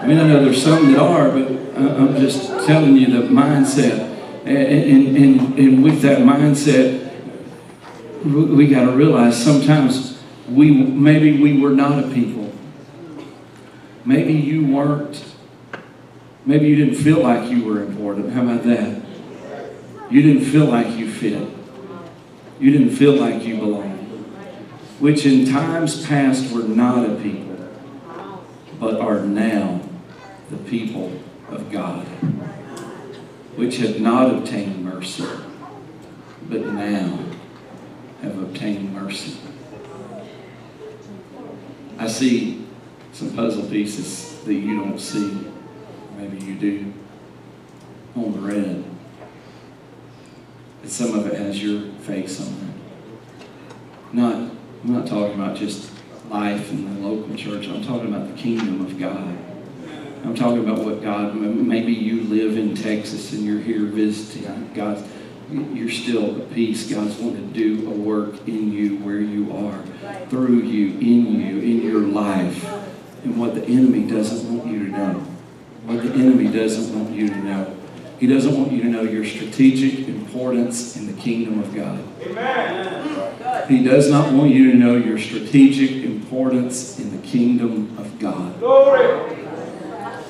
[0.01, 4.15] I mean, I know there's some that are, but I'm just telling you the mindset.
[4.47, 7.06] And, and, and, and with that mindset,
[8.25, 12.53] we got to realize sometimes we maybe we were not a people.
[14.05, 15.25] Maybe you weren't.
[16.45, 18.33] Maybe you didn't feel like you were important.
[18.33, 19.03] How about that?
[20.11, 21.49] You didn't feel like you fit.
[22.61, 23.99] You didn't feel like you belonged.
[25.01, 27.69] Which in times past were not a people,
[28.79, 29.81] but are now
[30.51, 31.13] the people
[31.51, 32.07] of God,
[33.57, 35.27] which have not obtained mercy,
[36.49, 37.19] but now
[38.23, 39.37] have obtained mercy.
[41.99, 42.67] I see
[43.13, 45.47] some puzzle pieces that you don't see.
[46.17, 46.93] Maybe you do.
[48.15, 48.85] On the red.
[50.83, 54.15] And some of it has your face on it.
[54.15, 55.91] Not, I'm not talking about just
[56.31, 57.67] life in the local church.
[57.69, 59.37] I'm talking about the kingdom of God.
[60.25, 64.71] I'm talking about what God, maybe you live in Texas and you're here visiting.
[64.75, 65.03] God,
[65.51, 66.91] you're still a piece.
[66.91, 69.83] God's wanting to do a work in you where you are,
[70.29, 72.65] through you, in you, in your life.
[73.25, 75.27] And what the enemy doesn't want you to know.
[75.85, 77.77] What the enemy doesn't want you to know.
[78.19, 82.03] He doesn't want you to know your strategic importance in the kingdom of God.
[82.23, 83.69] Amen.
[83.69, 88.59] He does not want you to know your strategic importance in the kingdom of God.
[88.59, 89.07] Glory.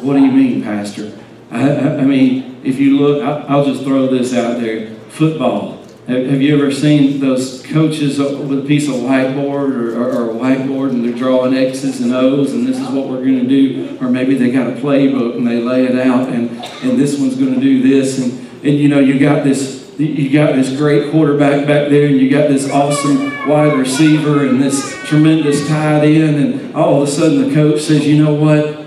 [0.00, 1.18] What do you mean, Pastor?
[1.50, 5.82] I, I, I mean, if you look, I, will just throw this out there football.
[6.06, 10.30] Have, have, you ever seen those coaches with a piece of whiteboard or, or, or,
[10.30, 13.48] a whiteboard and they're drawing X's and O's and this is what we're going to
[13.48, 13.98] do?
[14.00, 16.50] Or maybe they got a playbook and they lay it out and,
[16.84, 18.18] and this one's going to do this.
[18.18, 18.32] And,
[18.64, 22.28] and you know, you got this you got this great quarterback back there, and you
[22.28, 27.48] got this awesome wide receiver and this tremendous tight end, and all of a sudden
[27.48, 28.86] the coach says, you know what?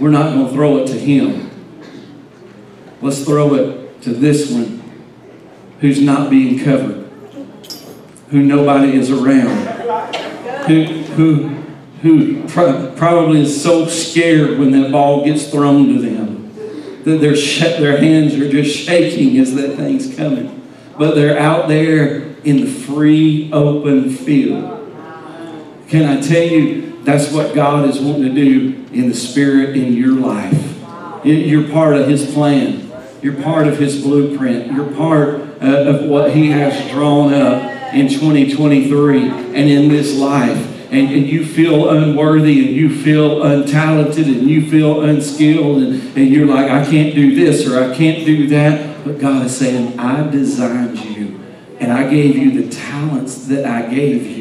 [0.00, 1.50] we're not going to throw it to him.
[3.02, 4.79] Let's throw it to this one
[5.80, 7.08] who's not being covered,
[8.30, 9.66] who nobody is around,
[10.66, 11.48] who, who,
[12.02, 16.40] who probably is so scared when that ball gets thrown to them
[17.04, 17.34] that their,
[17.80, 20.56] their hands are just shaking as that thing's coming.
[20.98, 24.76] But they're out there in the free, open field.
[25.88, 29.94] Can I tell you, that's what God is wanting to do in the Spirit in
[29.94, 31.24] your life.
[31.24, 32.90] You're part of His plan.
[33.22, 34.72] You're part of His blueprint.
[34.72, 40.66] You're part uh, of what He has drawn up in 2023 and in this life.
[40.92, 46.28] And, and you feel unworthy and you feel untalented and you feel unskilled and, and
[46.28, 49.04] you're like, I can't do this or I can't do that.
[49.04, 51.40] But God is saying, I designed you
[51.78, 54.40] and I gave you the talents that I gave you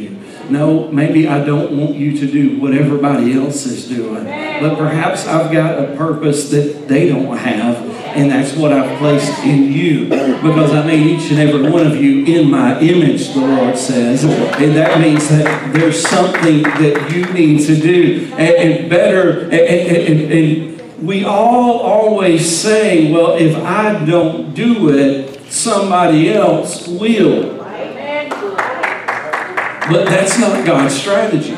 [0.49, 4.25] no, maybe I don't want you to do what everybody else is doing.
[4.25, 7.77] But perhaps I've got a purpose that they don't have,
[8.15, 10.05] and that's what I've placed in you.
[10.07, 14.23] Because I made each and every one of you in my image, the Lord says.
[14.23, 18.31] And that means that there's something that you need to do.
[18.33, 24.89] And, and better, and, and, and we all always say, well, if I don't do
[24.89, 27.57] it, somebody else will.
[29.89, 31.55] But that's not God's strategy.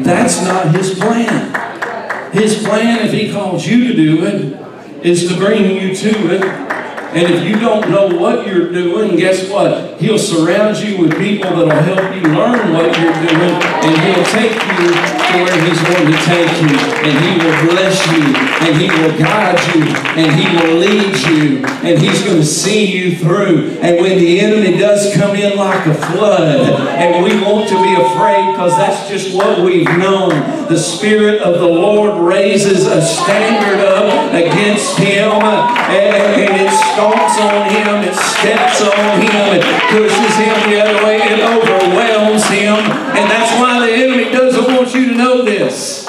[0.00, 2.32] That's not His plan.
[2.32, 4.63] His plan, if He calls you to do it,
[5.04, 6.73] is to bring you to it.
[7.14, 10.00] And if you don't know what you're doing, guess what?
[10.00, 14.50] He'll surround you with people that'll help you learn what you're doing, and He'll take
[14.50, 16.74] you to where He's going to take you,
[17.06, 18.34] and He will bless you,
[18.66, 19.84] and He will guide you,
[20.18, 23.78] and He will lead you, and He's going to see you through.
[23.80, 26.58] And when the enemy does come in like a flood,
[26.98, 30.30] and we want to be afraid because that's just what we've known,
[30.68, 36.70] the Spirit of the Lord raises a standard up against him, and, and it
[37.04, 42.44] stomps on him, it steps on him, it pushes him the other way, it overwhelms
[42.48, 42.76] him.
[42.76, 46.08] And that's why the enemy doesn't want you to know this.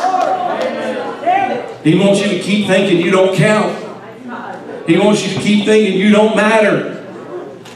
[1.84, 3.82] He wants you to keep thinking you don't count.
[4.88, 6.93] He wants you to keep thinking you don't matter.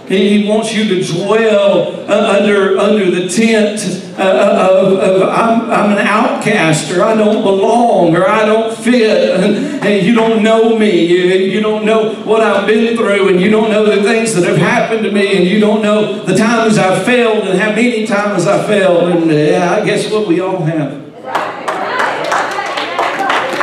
[0.07, 6.05] He wants you to dwell uh, under, under the tent of, of I'm, I'm an
[6.05, 9.39] outcast or I don't belong or I don't fit
[9.85, 11.05] and, you don't know me.
[11.05, 14.57] You, don't know what I've been through and you don't know the things that have
[14.57, 18.47] happened to me and you don't know the times I've failed and how many times
[18.47, 19.11] I failed.
[19.11, 21.09] And I guess what we all have.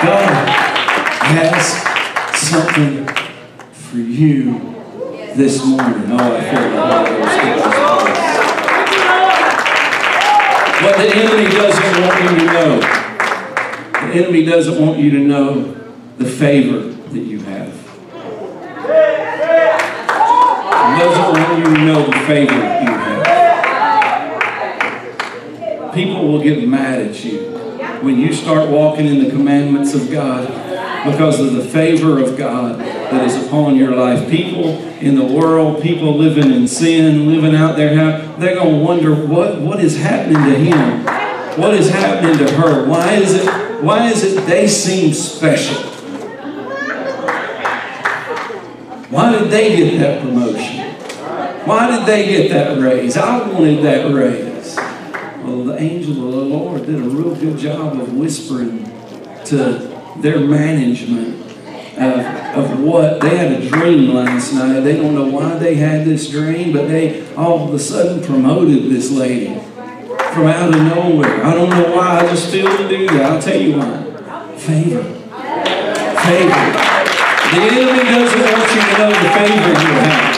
[0.02, 0.48] God
[1.26, 1.86] has
[2.38, 3.06] something
[3.72, 4.60] for you
[5.34, 6.12] this morning.
[6.12, 7.95] Oh, I feel.
[10.86, 15.74] What the enemy doesn't want you to know, the enemy doesn't want you to know
[16.16, 17.72] the favor that you have.
[20.92, 23.24] He doesn't want you to know the favor you have.
[25.92, 27.50] People will get mad at you
[28.02, 30.46] when you start walking in the commandments of God
[31.04, 32.78] because of the favor of God
[33.10, 34.28] that is upon your life.
[34.28, 38.84] People in the world, people living in sin, living out their there, they're going to
[38.84, 41.04] wonder what, what is happening to him?
[41.60, 42.86] What is happening to her?
[42.86, 43.48] Why is it,
[43.82, 45.82] why is it they seem special?
[49.08, 50.86] Why did they get that promotion?
[51.66, 53.16] Why did they get that raise?
[53.16, 54.76] I wanted that raise.
[54.76, 58.84] Well, the angel of the Lord did a real good job of whispering
[59.46, 61.40] to their management
[61.96, 64.80] of, of what they had a dream last night.
[64.80, 68.90] They don't know why they had this dream, but they all of a sudden promoted
[68.90, 69.54] this lady
[70.32, 71.44] from out of nowhere.
[71.44, 72.20] I don't know why.
[72.20, 73.32] I just feel to do that.
[73.32, 74.02] I'll tell you why.
[74.56, 75.02] Favor.
[76.24, 76.96] Favor.
[77.46, 80.35] The enemy doesn't want you to know the favor you have.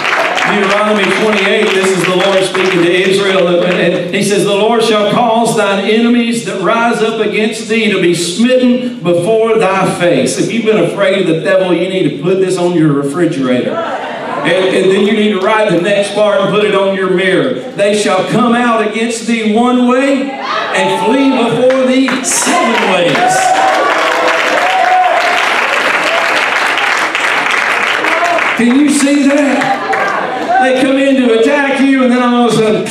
[0.49, 3.63] Deuteronomy 28, this is the Lord speaking to Israel.
[3.65, 8.01] And he says, The Lord shall cause thine enemies that rise up against thee to
[8.01, 10.39] be smitten before thy face.
[10.39, 13.75] If you've been afraid of the devil, you need to put this on your refrigerator.
[13.75, 17.11] And, and, then you need to write the next part and put it on your
[17.11, 17.55] mirror.
[17.73, 23.15] They shall come out against thee one way and flee before thee seven ways.
[28.57, 29.78] Can you see that?
[30.61, 32.85] They come in to attack you, and then all of a sudden,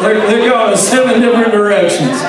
[0.00, 2.20] they're, they're going in seven different directions.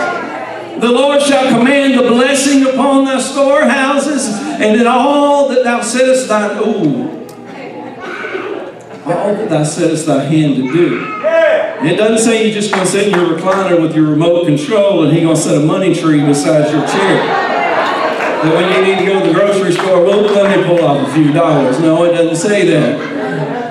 [0.82, 6.28] The Lord shall command the blessing upon thy storehouses, and in all that thou settest
[6.28, 7.28] thine, ooh,
[9.06, 11.18] all that thou settest thy hand to do.
[11.80, 15.04] It doesn't say you're just going to sit in your recliner with your remote control
[15.04, 17.18] and he's going to set a money tree beside your chair.
[18.44, 21.08] That when you need to go to the grocery store, well, let me pull off
[21.08, 21.80] a few dollars.
[21.80, 23.17] No, it doesn't say that.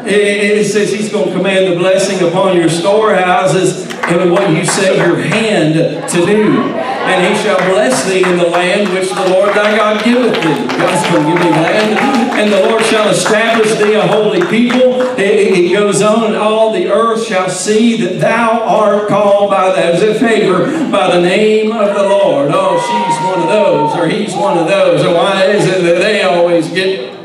[0.08, 4.96] It, says he's going to command the blessing upon your storehouses and what you set
[4.96, 6.60] your hand to do.
[7.06, 10.76] And he shall bless thee in the land which the Lord thy God giveth thee.
[10.76, 11.98] God's going to give thee land.
[12.38, 15.00] And the Lord shall establish thee a holy people.
[15.18, 20.00] It, goes on, and all the earth shall see that thou art called by that
[20.18, 22.50] favor by the name of the Lord.
[22.52, 25.02] Oh, she's one of those, or he's one of those.
[25.02, 27.15] And why is it that they always get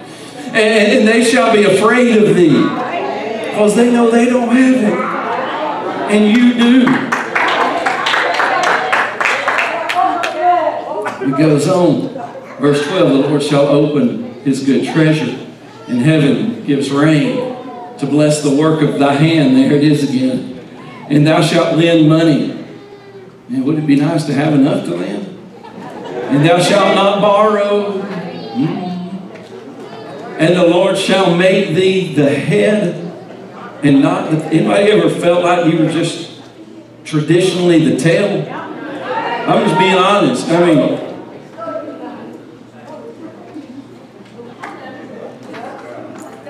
[0.54, 2.62] and, and they shall be afraid of thee.
[3.50, 5.00] Because they know they don't have it.
[6.14, 6.86] And you do.
[11.28, 12.10] It goes on.
[12.60, 15.48] Verse 12 the lord shall open his good treasure
[15.88, 17.36] and heaven gives rain
[17.98, 19.56] to bless the work of thy hand.
[19.56, 20.60] There it is again.
[21.10, 22.48] And thou shalt lend money.
[23.50, 25.28] Man, wouldn't it be nice to have enough to lend?
[25.66, 28.02] And thou shalt not borrow.
[28.02, 28.91] Mm.
[30.42, 32.96] And the Lord shall make thee the head
[33.84, 34.44] and not the.
[34.48, 36.42] Anybody ever felt like you were just
[37.04, 38.52] traditionally the tail?
[38.52, 40.50] I'm just being honest.
[40.50, 41.12] I mean,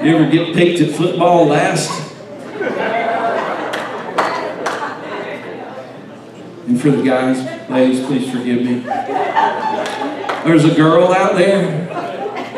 [0.02, 1.92] You ever get picked at football last?
[6.66, 8.80] And for the guys, ladies, please forgive me.
[10.44, 11.91] There's a girl out there,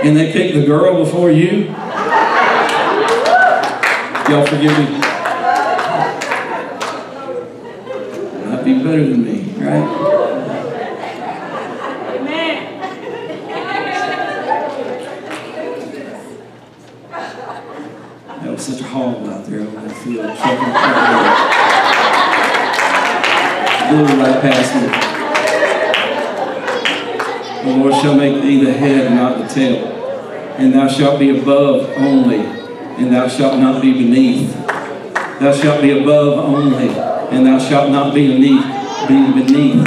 [0.03, 1.67] and they pick the girl before you.
[4.29, 4.99] Y'all forgive me.
[8.49, 9.87] Might be better than me, right?
[12.17, 12.55] Amen.
[18.41, 20.25] That was such a hall out there on that field.
[23.89, 24.81] Blew right past me.
[27.63, 29.92] The Lord shall make thee the head, not the tail.
[30.57, 34.53] And thou shalt be above only, and thou shalt not be beneath.
[35.39, 36.89] Thou shalt be above only,
[37.35, 38.63] and thou shalt not be beneath.
[39.07, 39.83] Be beneath.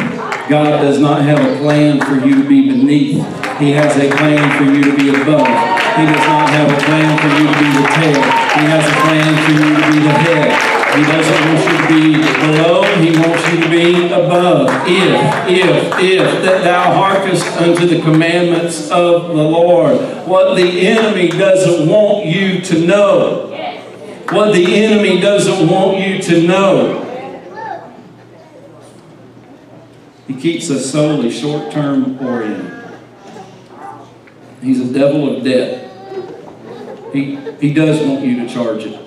[0.48, 3.16] God does not have a plan for you to be beneath.
[3.58, 5.46] He has a plan for you to be above.
[5.96, 8.22] He does not have a plan for you to be the tail.
[8.60, 10.85] He has a plan for you to be the head.
[10.94, 12.82] He doesn't want you to be below.
[13.00, 14.68] He wants you to be above.
[14.86, 19.98] If, if, if that thou hearkest unto the commandments of the Lord.
[20.26, 23.52] What the enemy doesn't want you to know.
[24.30, 27.02] What the enemy doesn't want you to know.
[30.26, 32.72] He keeps us solely short-term oriented.
[34.60, 35.84] He's a devil of debt.
[37.12, 39.05] He, he does want you to charge it.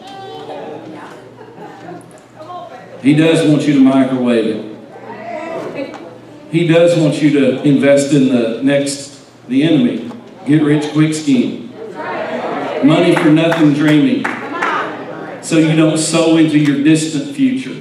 [3.02, 4.70] He does want you to microwave it.
[6.52, 10.12] He does want you to invest in the next, the enemy.
[10.46, 11.72] Get rich quick scheme.
[12.84, 14.26] Money for nothing dreaming.
[15.42, 17.76] So you don't sow into your distant future.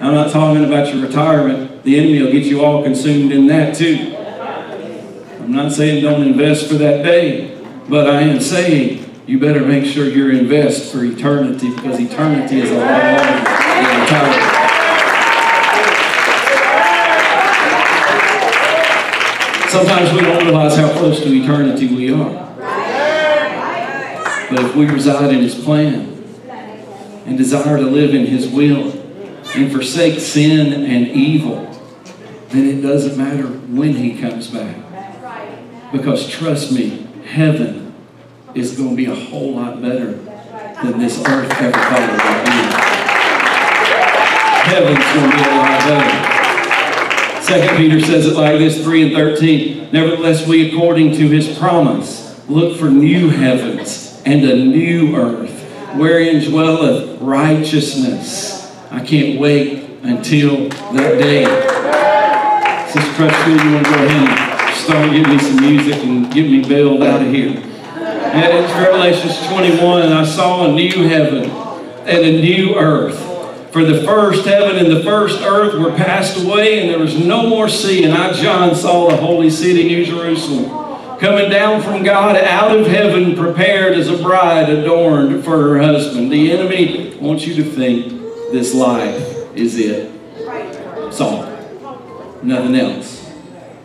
[0.00, 1.82] I'm not talking about your retirement.
[1.82, 4.16] The enemy will get you all consumed in that too.
[5.42, 9.84] I'm not saying don't invest for that day, but I am saying you better make
[9.84, 13.51] sure you're invest for eternity because eternity is a lot longer
[19.72, 22.54] Sometimes we don't realize how close to eternity we are.
[24.50, 26.22] But if we reside in His plan
[27.24, 28.92] and desire to live in His will
[29.54, 31.64] and forsake sin and evil,
[32.50, 34.76] then it doesn't matter when He comes back.
[35.90, 37.94] Because trust me, heaven
[38.54, 40.12] is going to be a whole lot better
[40.82, 42.81] than this earth ever thought it would be.
[44.72, 45.04] Heaven's
[45.84, 46.32] be.
[47.42, 49.92] Second Peter says it like this, 3 and 13.
[49.92, 55.52] Nevertheless, we, according to his promise, look for new heavens and a new earth,
[55.94, 58.74] wherein dwelleth righteousness.
[58.90, 61.44] I can't wait until that day.
[62.90, 66.50] Sister Crutchfield, you want to go ahead and start giving me some music and get
[66.50, 67.58] me bailed out of here.
[67.58, 70.12] And it's Revelation 21.
[70.12, 73.31] I saw a new heaven and a new earth.
[73.72, 77.48] For the first heaven and the first earth were passed away, and there was no
[77.48, 78.04] more sea.
[78.04, 82.86] And I, John, saw the holy city, New Jerusalem, coming down from God out of
[82.86, 86.30] heaven, prepared as a bride adorned for her husband.
[86.30, 88.10] The enemy wants you to think
[88.52, 90.12] this life is it.
[90.36, 91.46] It's all.
[92.42, 93.32] Nothing else.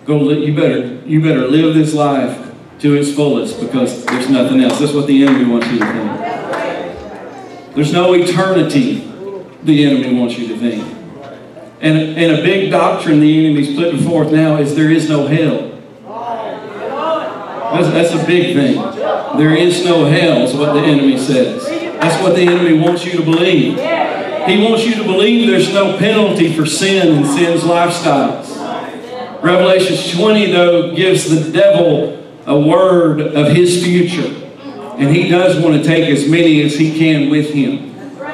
[0.03, 0.29] Go.
[0.31, 0.95] You better.
[1.05, 4.79] You better live this life to its fullest because there's nothing else.
[4.79, 7.75] That's what the enemy wants you to think.
[7.75, 9.13] There's no eternity
[9.67, 10.81] the enemy wants you to think.
[11.79, 15.73] And, and a big doctrine the enemy's putting forth now is there is no hell.
[17.71, 18.75] That's, that's a big thing.
[19.37, 21.65] There is no hell, is what the enemy says.
[21.99, 23.77] That's what the enemy wants you to believe.
[24.47, 28.55] He wants you to believe there's no penalty for sin and sin's lifestyles.
[29.43, 34.33] Revelation 20, though, gives the devil a word of his future.
[34.97, 37.86] And he does want to take as many as he can with him.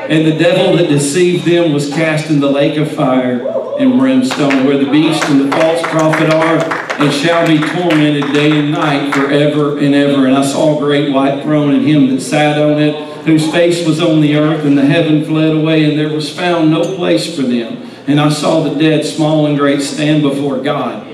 [0.10, 3.48] And the devil that deceived them was cast in the lake of fire
[3.80, 6.58] and brimstone, where the beast and the false prophet are,
[7.02, 10.28] and shall be tormented day and night forever and ever.
[10.28, 13.88] And I saw a great white throne and him that sat on it, whose face
[13.88, 17.36] was on the earth, and the heaven fled away, and there was found no place
[17.36, 17.90] for them.
[18.06, 21.08] And I saw the dead, small and great, stand before God.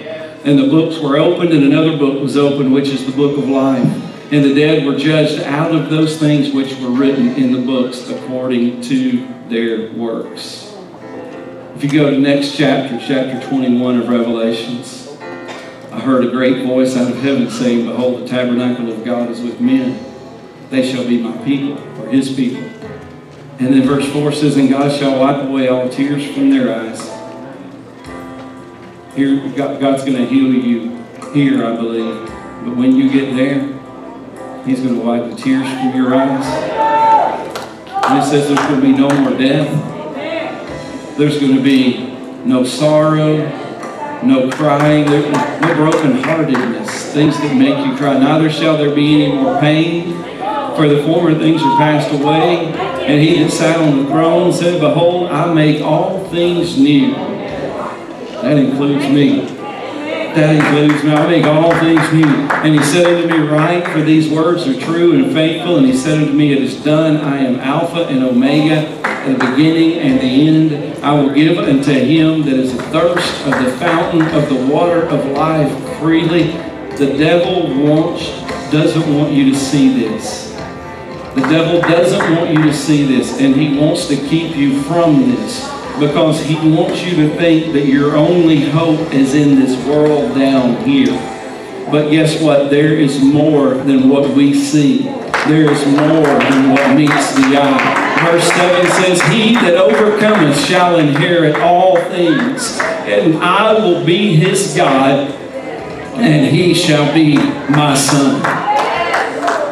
[0.44, 3.48] And the books were opened, and another book was opened, which is the book of
[3.48, 4.09] life.
[4.32, 8.10] And the dead were judged out of those things which were written in the books
[8.10, 10.72] according to their works.
[11.76, 15.08] If you go to next chapter, chapter 21 of Revelations,
[15.92, 19.42] I heard a great voice out of heaven saying, Behold, the tabernacle of God is
[19.42, 20.06] with men.
[20.70, 22.62] They shall be my people, or his people.
[23.58, 27.02] And then verse 4 says, And God shall wipe away all tears from their eyes.
[29.16, 31.04] Here, God's going to heal you
[31.34, 32.28] here, I believe.
[32.64, 33.79] But when you get there,
[34.70, 36.46] He's going to wipe the tears from your eyes.
[38.06, 41.18] And it says there's going to be no more death.
[41.18, 42.06] There's going to be
[42.46, 43.38] no sorrow,
[44.22, 48.20] no crying, no brokenheartedness, things that make you cry.
[48.20, 50.14] Neither shall there be any more pain,
[50.76, 52.68] for the former things are passed away.
[52.68, 57.14] And he that sat on the throne said, Behold, I make all things new.
[57.16, 59.59] That includes me
[60.36, 61.12] that includes me.
[61.12, 62.26] I make all things new.
[62.26, 65.78] And he said unto me, Write, for these words are true and faithful.
[65.78, 67.18] And he said unto me, It is done.
[67.18, 68.90] I am Alpha and Omega,
[69.28, 71.04] the beginning and the end.
[71.04, 75.26] I will give unto him that is athirst of the fountain of the water of
[75.28, 76.52] life freely.
[76.98, 78.30] The devil wants,
[78.72, 80.50] doesn't want you to see this.
[81.36, 85.30] The devil doesn't want you to see this, and he wants to keep you from
[85.30, 90.34] this because he wants you to think that your only hope is in this world
[90.36, 91.14] down here.
[91.92, 92.70] But guess what?
[92.70, 95.04] There is more than what we see.
[95.48, 98.20] There is more than what meets the eye.
[98.24, 104.76] Verse 7 says, He that overcometh shall inherit all things, and I will be his
[104.76, 105.32] God,
[106.16, 107.38] and he shall be
[107.70, 108.42] my son.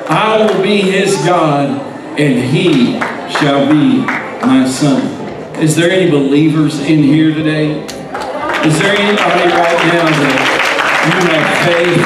[0.09, 1.81] I will be his God,
[2.19, 2.99] and he
[3.29, 3.99] shall be
[4.45, 5.16] my son.
[5.59, 7.81] Is there any believers in here today?
[7.81, 10.37] Is there anybody right now that
[11.07, 11.97] you have faith,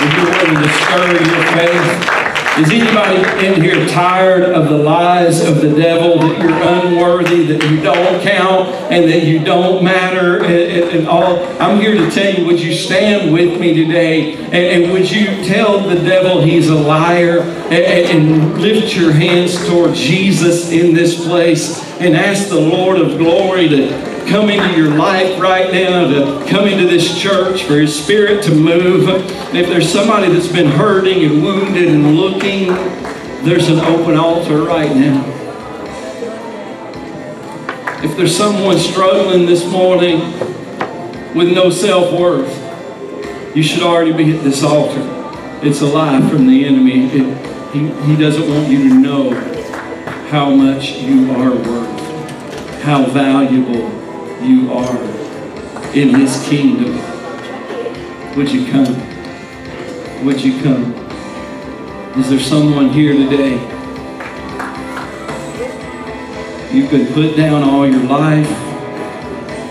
[0.00, 2.23] that you're willing to stir your faith?
[2.58, 7.68] Is anybody in here tired of the lies of the devil that you're unworthy, that
[7.68, 11.44] you don't count, and that you don't matter, and, and all?
[11.60, 15.44] I'm here to tell you, would you stand with me today, and, and would you
[15.44, 21.24] tell the devil he's a liar, and, and lift your hands toward Jesus in this
[21.24, 21.82] place?
[22.00, 26.66] and ask the Lord of glory to come into your life right now, to come
[26.66, 29.08] into this church, for His Spirit to move.
[29.08, 32.68] And if there's somebody that's been hurting and wounded and looking,
[33.44, 35.30] there's an open altar right now.
[38.02, 40.20] If there's someone struggling this morning
[41.34, 45.00] with no self-worth, you should already be at this altar.
[45.62, 47.06] It's a lie from the enemy.
[47.06, 49.32] It, he, he doesn't want you to know
[50.28, 54.03] how much you are worth, how valuable
[54.44, 54.98] you are
[55.94, 56.94] in His kingdom.
[58.36, 60.24] Would you come?
[60.24, 60.92] Would you come?
[62.18, 63.54] Is there someone here today?
[66.72, 68.50] You've been put down all your life.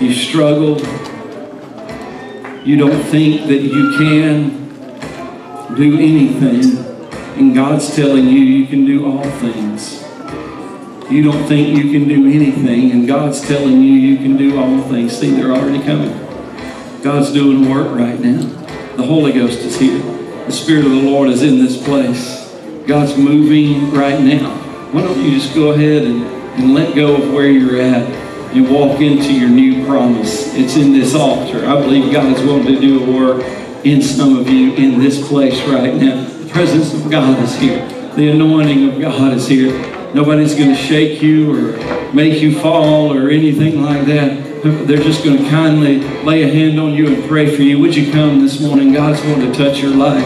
[0.02, 0.82] You struggled.
[2.66, 6.78] You don't think that you can do anything.
[7.38, 10.03] And God's telling you you can do all things.
[11.10, 14.82] You don't think you can do anything, and God's telling you you can do all
[14.84, 15.18] things.
[15.18, 16.12] See, they're already coming.
[17.04, 18.42] God's doing work right now.
[18.96, 20.02] The Holy Ghost is here.
[20.46, 22.50] The Spirit of the Lord is in this place.
[22.88, 24.56] God's moving right now.
[24.92, 28.10] Why don't you just go ahead and, and let go of where you're at
[28.56, 30.54] and walk into your new promise?
[30.56, 31.66] It's in this altar.
[31.66, 33.44] I believe God is willing to do a work
[33.86, 36.24] in some of you in this place right now.
[36.24, 37.86] The presence of God is here.
[38.16, 40.03] The anointing of God is here.
[40.14, 44.64] Nobody's going to shake you or make you fall or anything like that.
[44.64, 47.80] They're just going to kindly lay a hand on you and pray for you.
[47.80, 48.94] Would you come this morning?
[48.94, 50.26] God's going to touch your life.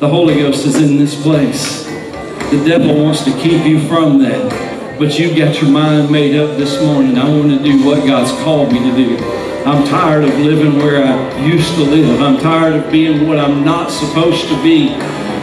[0.00, 1.84] The Holy Ghost is in this place.
[1.84, 4.98] The devil wants to keep you from that.
[4.98, 7.16] But you've got your mind made up this morning.
[7.16, 9.18] I want to do what God's called me to do.
[9.64, 12.20] I'm tired of living where I used to live.
[12.20, 14.90] I'm tired of being what I'm not supposed to be.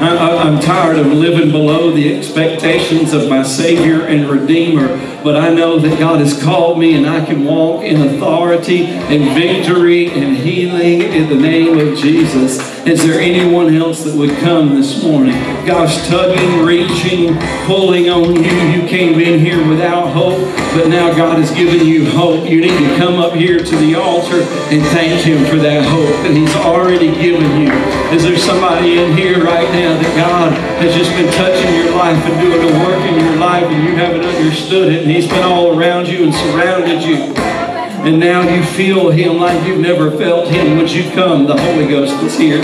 [0.01, 4.87] I'm tired of living below the expectations of my Savior and Redeemer,
[5.23, 9.33] but I know that God has called me and I can walk in authority and
[9.35, 12.72] victory and healing in the name of Jesus.
[12.85, 15.39] Is there anyone else that would come this morning?
[15.65, 17.33] God's tugging, reaching,
[17.63, 18.51] pulling on you.
[18.75, 20.43] You came in here without hope,
[20.75, 22.43] but now God has given you hope.
[22.49, 26.11] You need to come up here to the altar and thank Him for that hope
[26.27, 27.71] that He's already given you.
[28.11, 30.51] Is there somebody in here right now that God
[30.83, 33.95] has just been touching your life and doing a work in your life and you
[33.95, 37.62] haven't understood it and He's been all around you and surrounded you?
[38.03, 40.77] And now you feel Him like you've never felt Him.
[40.77, 41.47] Would you come?
[41.47, 42.61] The Holy Ghost is here.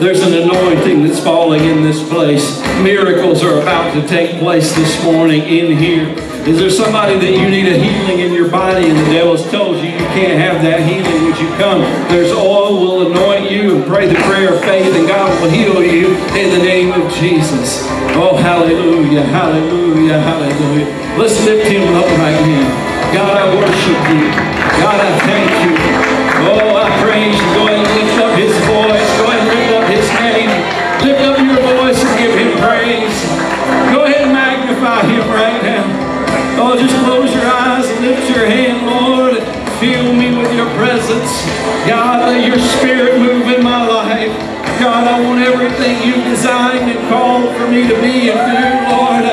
[0.00, 2.62] There's an anointing that's falling in this place.
[2.80, 6.08] Miracles are about to take place this morning in here.
[6.48, 9.76] Is there somebody that you need a healing in your body and the devil's told
[9.76, 11.24] you you can't have that healing?
[11.26, 11.82] Would you come?
[12.08, 15.84] There's oil will anoint you and pray the prayer of faith and God will heal
[15.84, 17.84] you in the name of Jesus.
[18.16, 21.18] Oh, hallelujah, hallelujah, hallelujah.
[21.18, 23.12] Let's lift him up right now.
[23.12, 24.47] God, I worship you.
[24.82, 25.72] God, I thank you.
[26.48, 26.88] Oh, I.
[27.58, 29.08] Go and lift up his voice.
[29.18, 30.50] Go and lift up his name.
[31.02, 33.16] Lift up your voice and give him praise.
[33.90, 35.82] Go ahead and magnify him right now.
[36.62, 39.42] Oh, just close your eyes and lift your hand, Lord.
[39.80, 41.42] Fill me with your presence.
[41.90, 44.30] God, let your spirit move in my life.
[44.78, 49.24] God, I want everything you designed and called for me to be and do, Lord.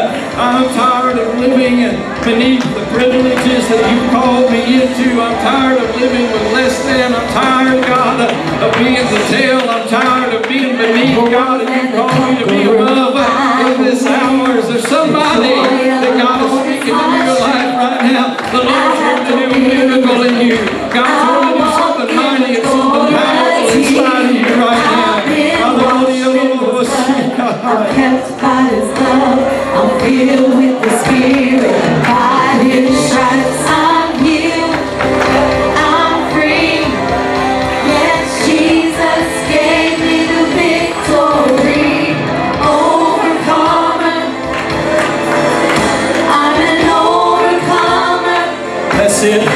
[0.41, 1.81] I'm tired of living
[2.25, 5.21] beneath the privileges that you've called me into.
[5.21, 7.13] I'm tired of living with less than.
[7.13, 8.17] I'm tired, God,
[8.65, 9.61] of being the tail.
[9.61, 14.01] I'm tired of being beneath, God, and you call me to be above in this
[14.09, 14.57] hour.
[14.57, 15.53] Is there somebody
[16.01, 18.33] that God is speaking into your life right now?
[18.41, 20.57] The Lord's going to do a miracle in you.
[20.89, 25.14] God's going to do something mighty and something powerful inside of you right now.
[27.67, 29.39] I'm kept by His love.
[29.75, 31.71] I'm filled with the Spirit.
[32.03, 34.75] By His stripes I'm healed.
[35.75, 36.85] I'm free.
[37.89, 42.13] Yes, Jesus gave me the victory.
[42.61, 44.21] Overcomer.
[46.29, 48.43] I'm an overcomer.
[48.95, 49.54] That's it.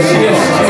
[0.00, 0.69] Yes, yes, yes.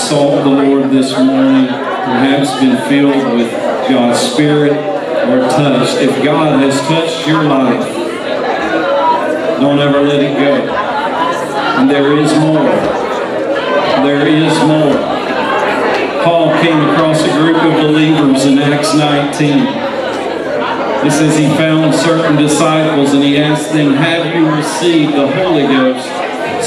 [0.00, 3.50] Sought the Lord this morning, perhaps been filled with
[3.88, 5.96] God's Spirit or touched.
[5.98, 7.84] If God has touched your life,
[9.60, 10.72] don't ever let it go.
[11.78, 12.64] And there is more.
[14.06, 14.96] There is more.
[16.24, 19.58] Paul came across a group of believers in Acts 19.
[21.06, 25.62] It says he found certain disciples and he asked them, Have you received the Holy
[25.62, 26.06] Ghost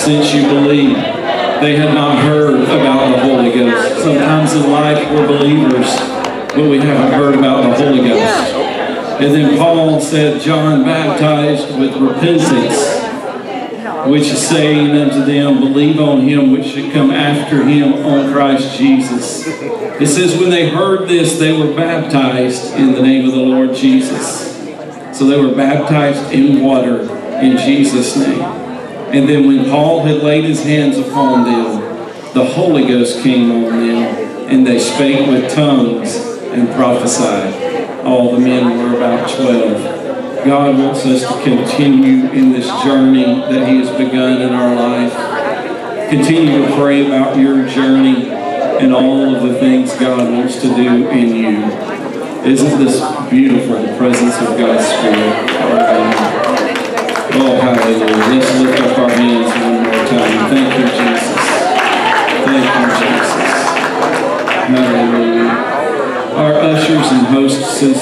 [0.04, 1.23] since you believed?
[1.64, 4.04] They had not heard about the Holy Ghost.
[4.04, 5.96] Sometimes in life we're believers,
[6.50, 8.54] but we haven't heard about the Holy Ghost.
[9.22, 13.00] And then Paul said, John baptized with repentance
[14.10, 18.78] which is saying unto them, Believe on him which should come after him on Christ
[18.78, 19.48] Jesus.
[19.48, 23.74] It says, When they heard this, they were baptized in the name of the Lord
[23.74, 24.58] Jesus.
[25.18, 27.04] So they were baptized in water
[27.40, 28.63] in Jesus' name.
[29.14, 31.82] And then when Paul had laid his hands upon them,
[32.34, 38.04] the Holy Ghost came on them, and they spake with tongues and prophesied.
[38.04, 40.44] All the men were about twelve.
[40.44, 46.10] God wants us to continue in this journey that He has begun in our life.
[46.10, 51.08] Continue to pray about your journey and all of the things God wants to do
[51.10, 51.64] in you.
[52.44, 53.00] Isn't this
[53.30, 56.23] beautiful, the presence of God's Spirit?
[57.44, 58.06] Hallelujah.
[58.32, 60.50] Let's lift up our hands one more time.
[60.50, 61.44] Thank you, Jesus.
[62.48, 63.52] Thank you, Jesus.
[64.72, 65.52] Hallelujah.
[66.40, 68.00] Our ushers and hostesses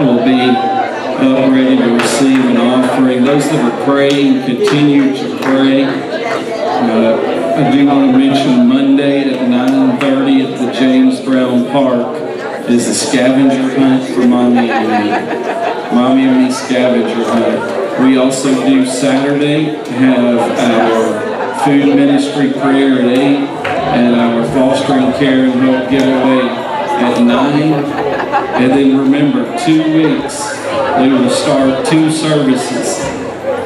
[0.00, 3.24] will be up ready to receive an offering.
[3.24, 5.84] Those that are praying, continue to pray.
[5.84, 12.16] Uh, I do want to mention Monday at 9.30 at the James Brown Park
[12.68, 15.94] is a scavenger hunt for Mommy and me.
[15.94, 17.73] Mommy and me scavenger hunt.
[18.00, 23.18] We also do Saturday have our food ministry prayer at 8
[23.66, 27.72] and our fostering care and help giveaway at 9.
[28.62, 30.54] And then remember, two weeks
[30.98, 32.98] we will start two services.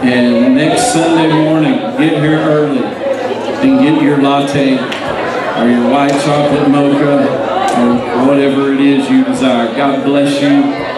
[0.02, 6.70] And next Sunday morning, get here early and get your latte or your white chocolate
[6.70, 7.48] mocha
[7.80, 9.74] or whatever it is you desire.
[9.76, 10.48] God bless you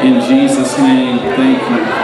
[0.07, 1.19] in Jesus' name.
[1.19, 2.00] Thank you.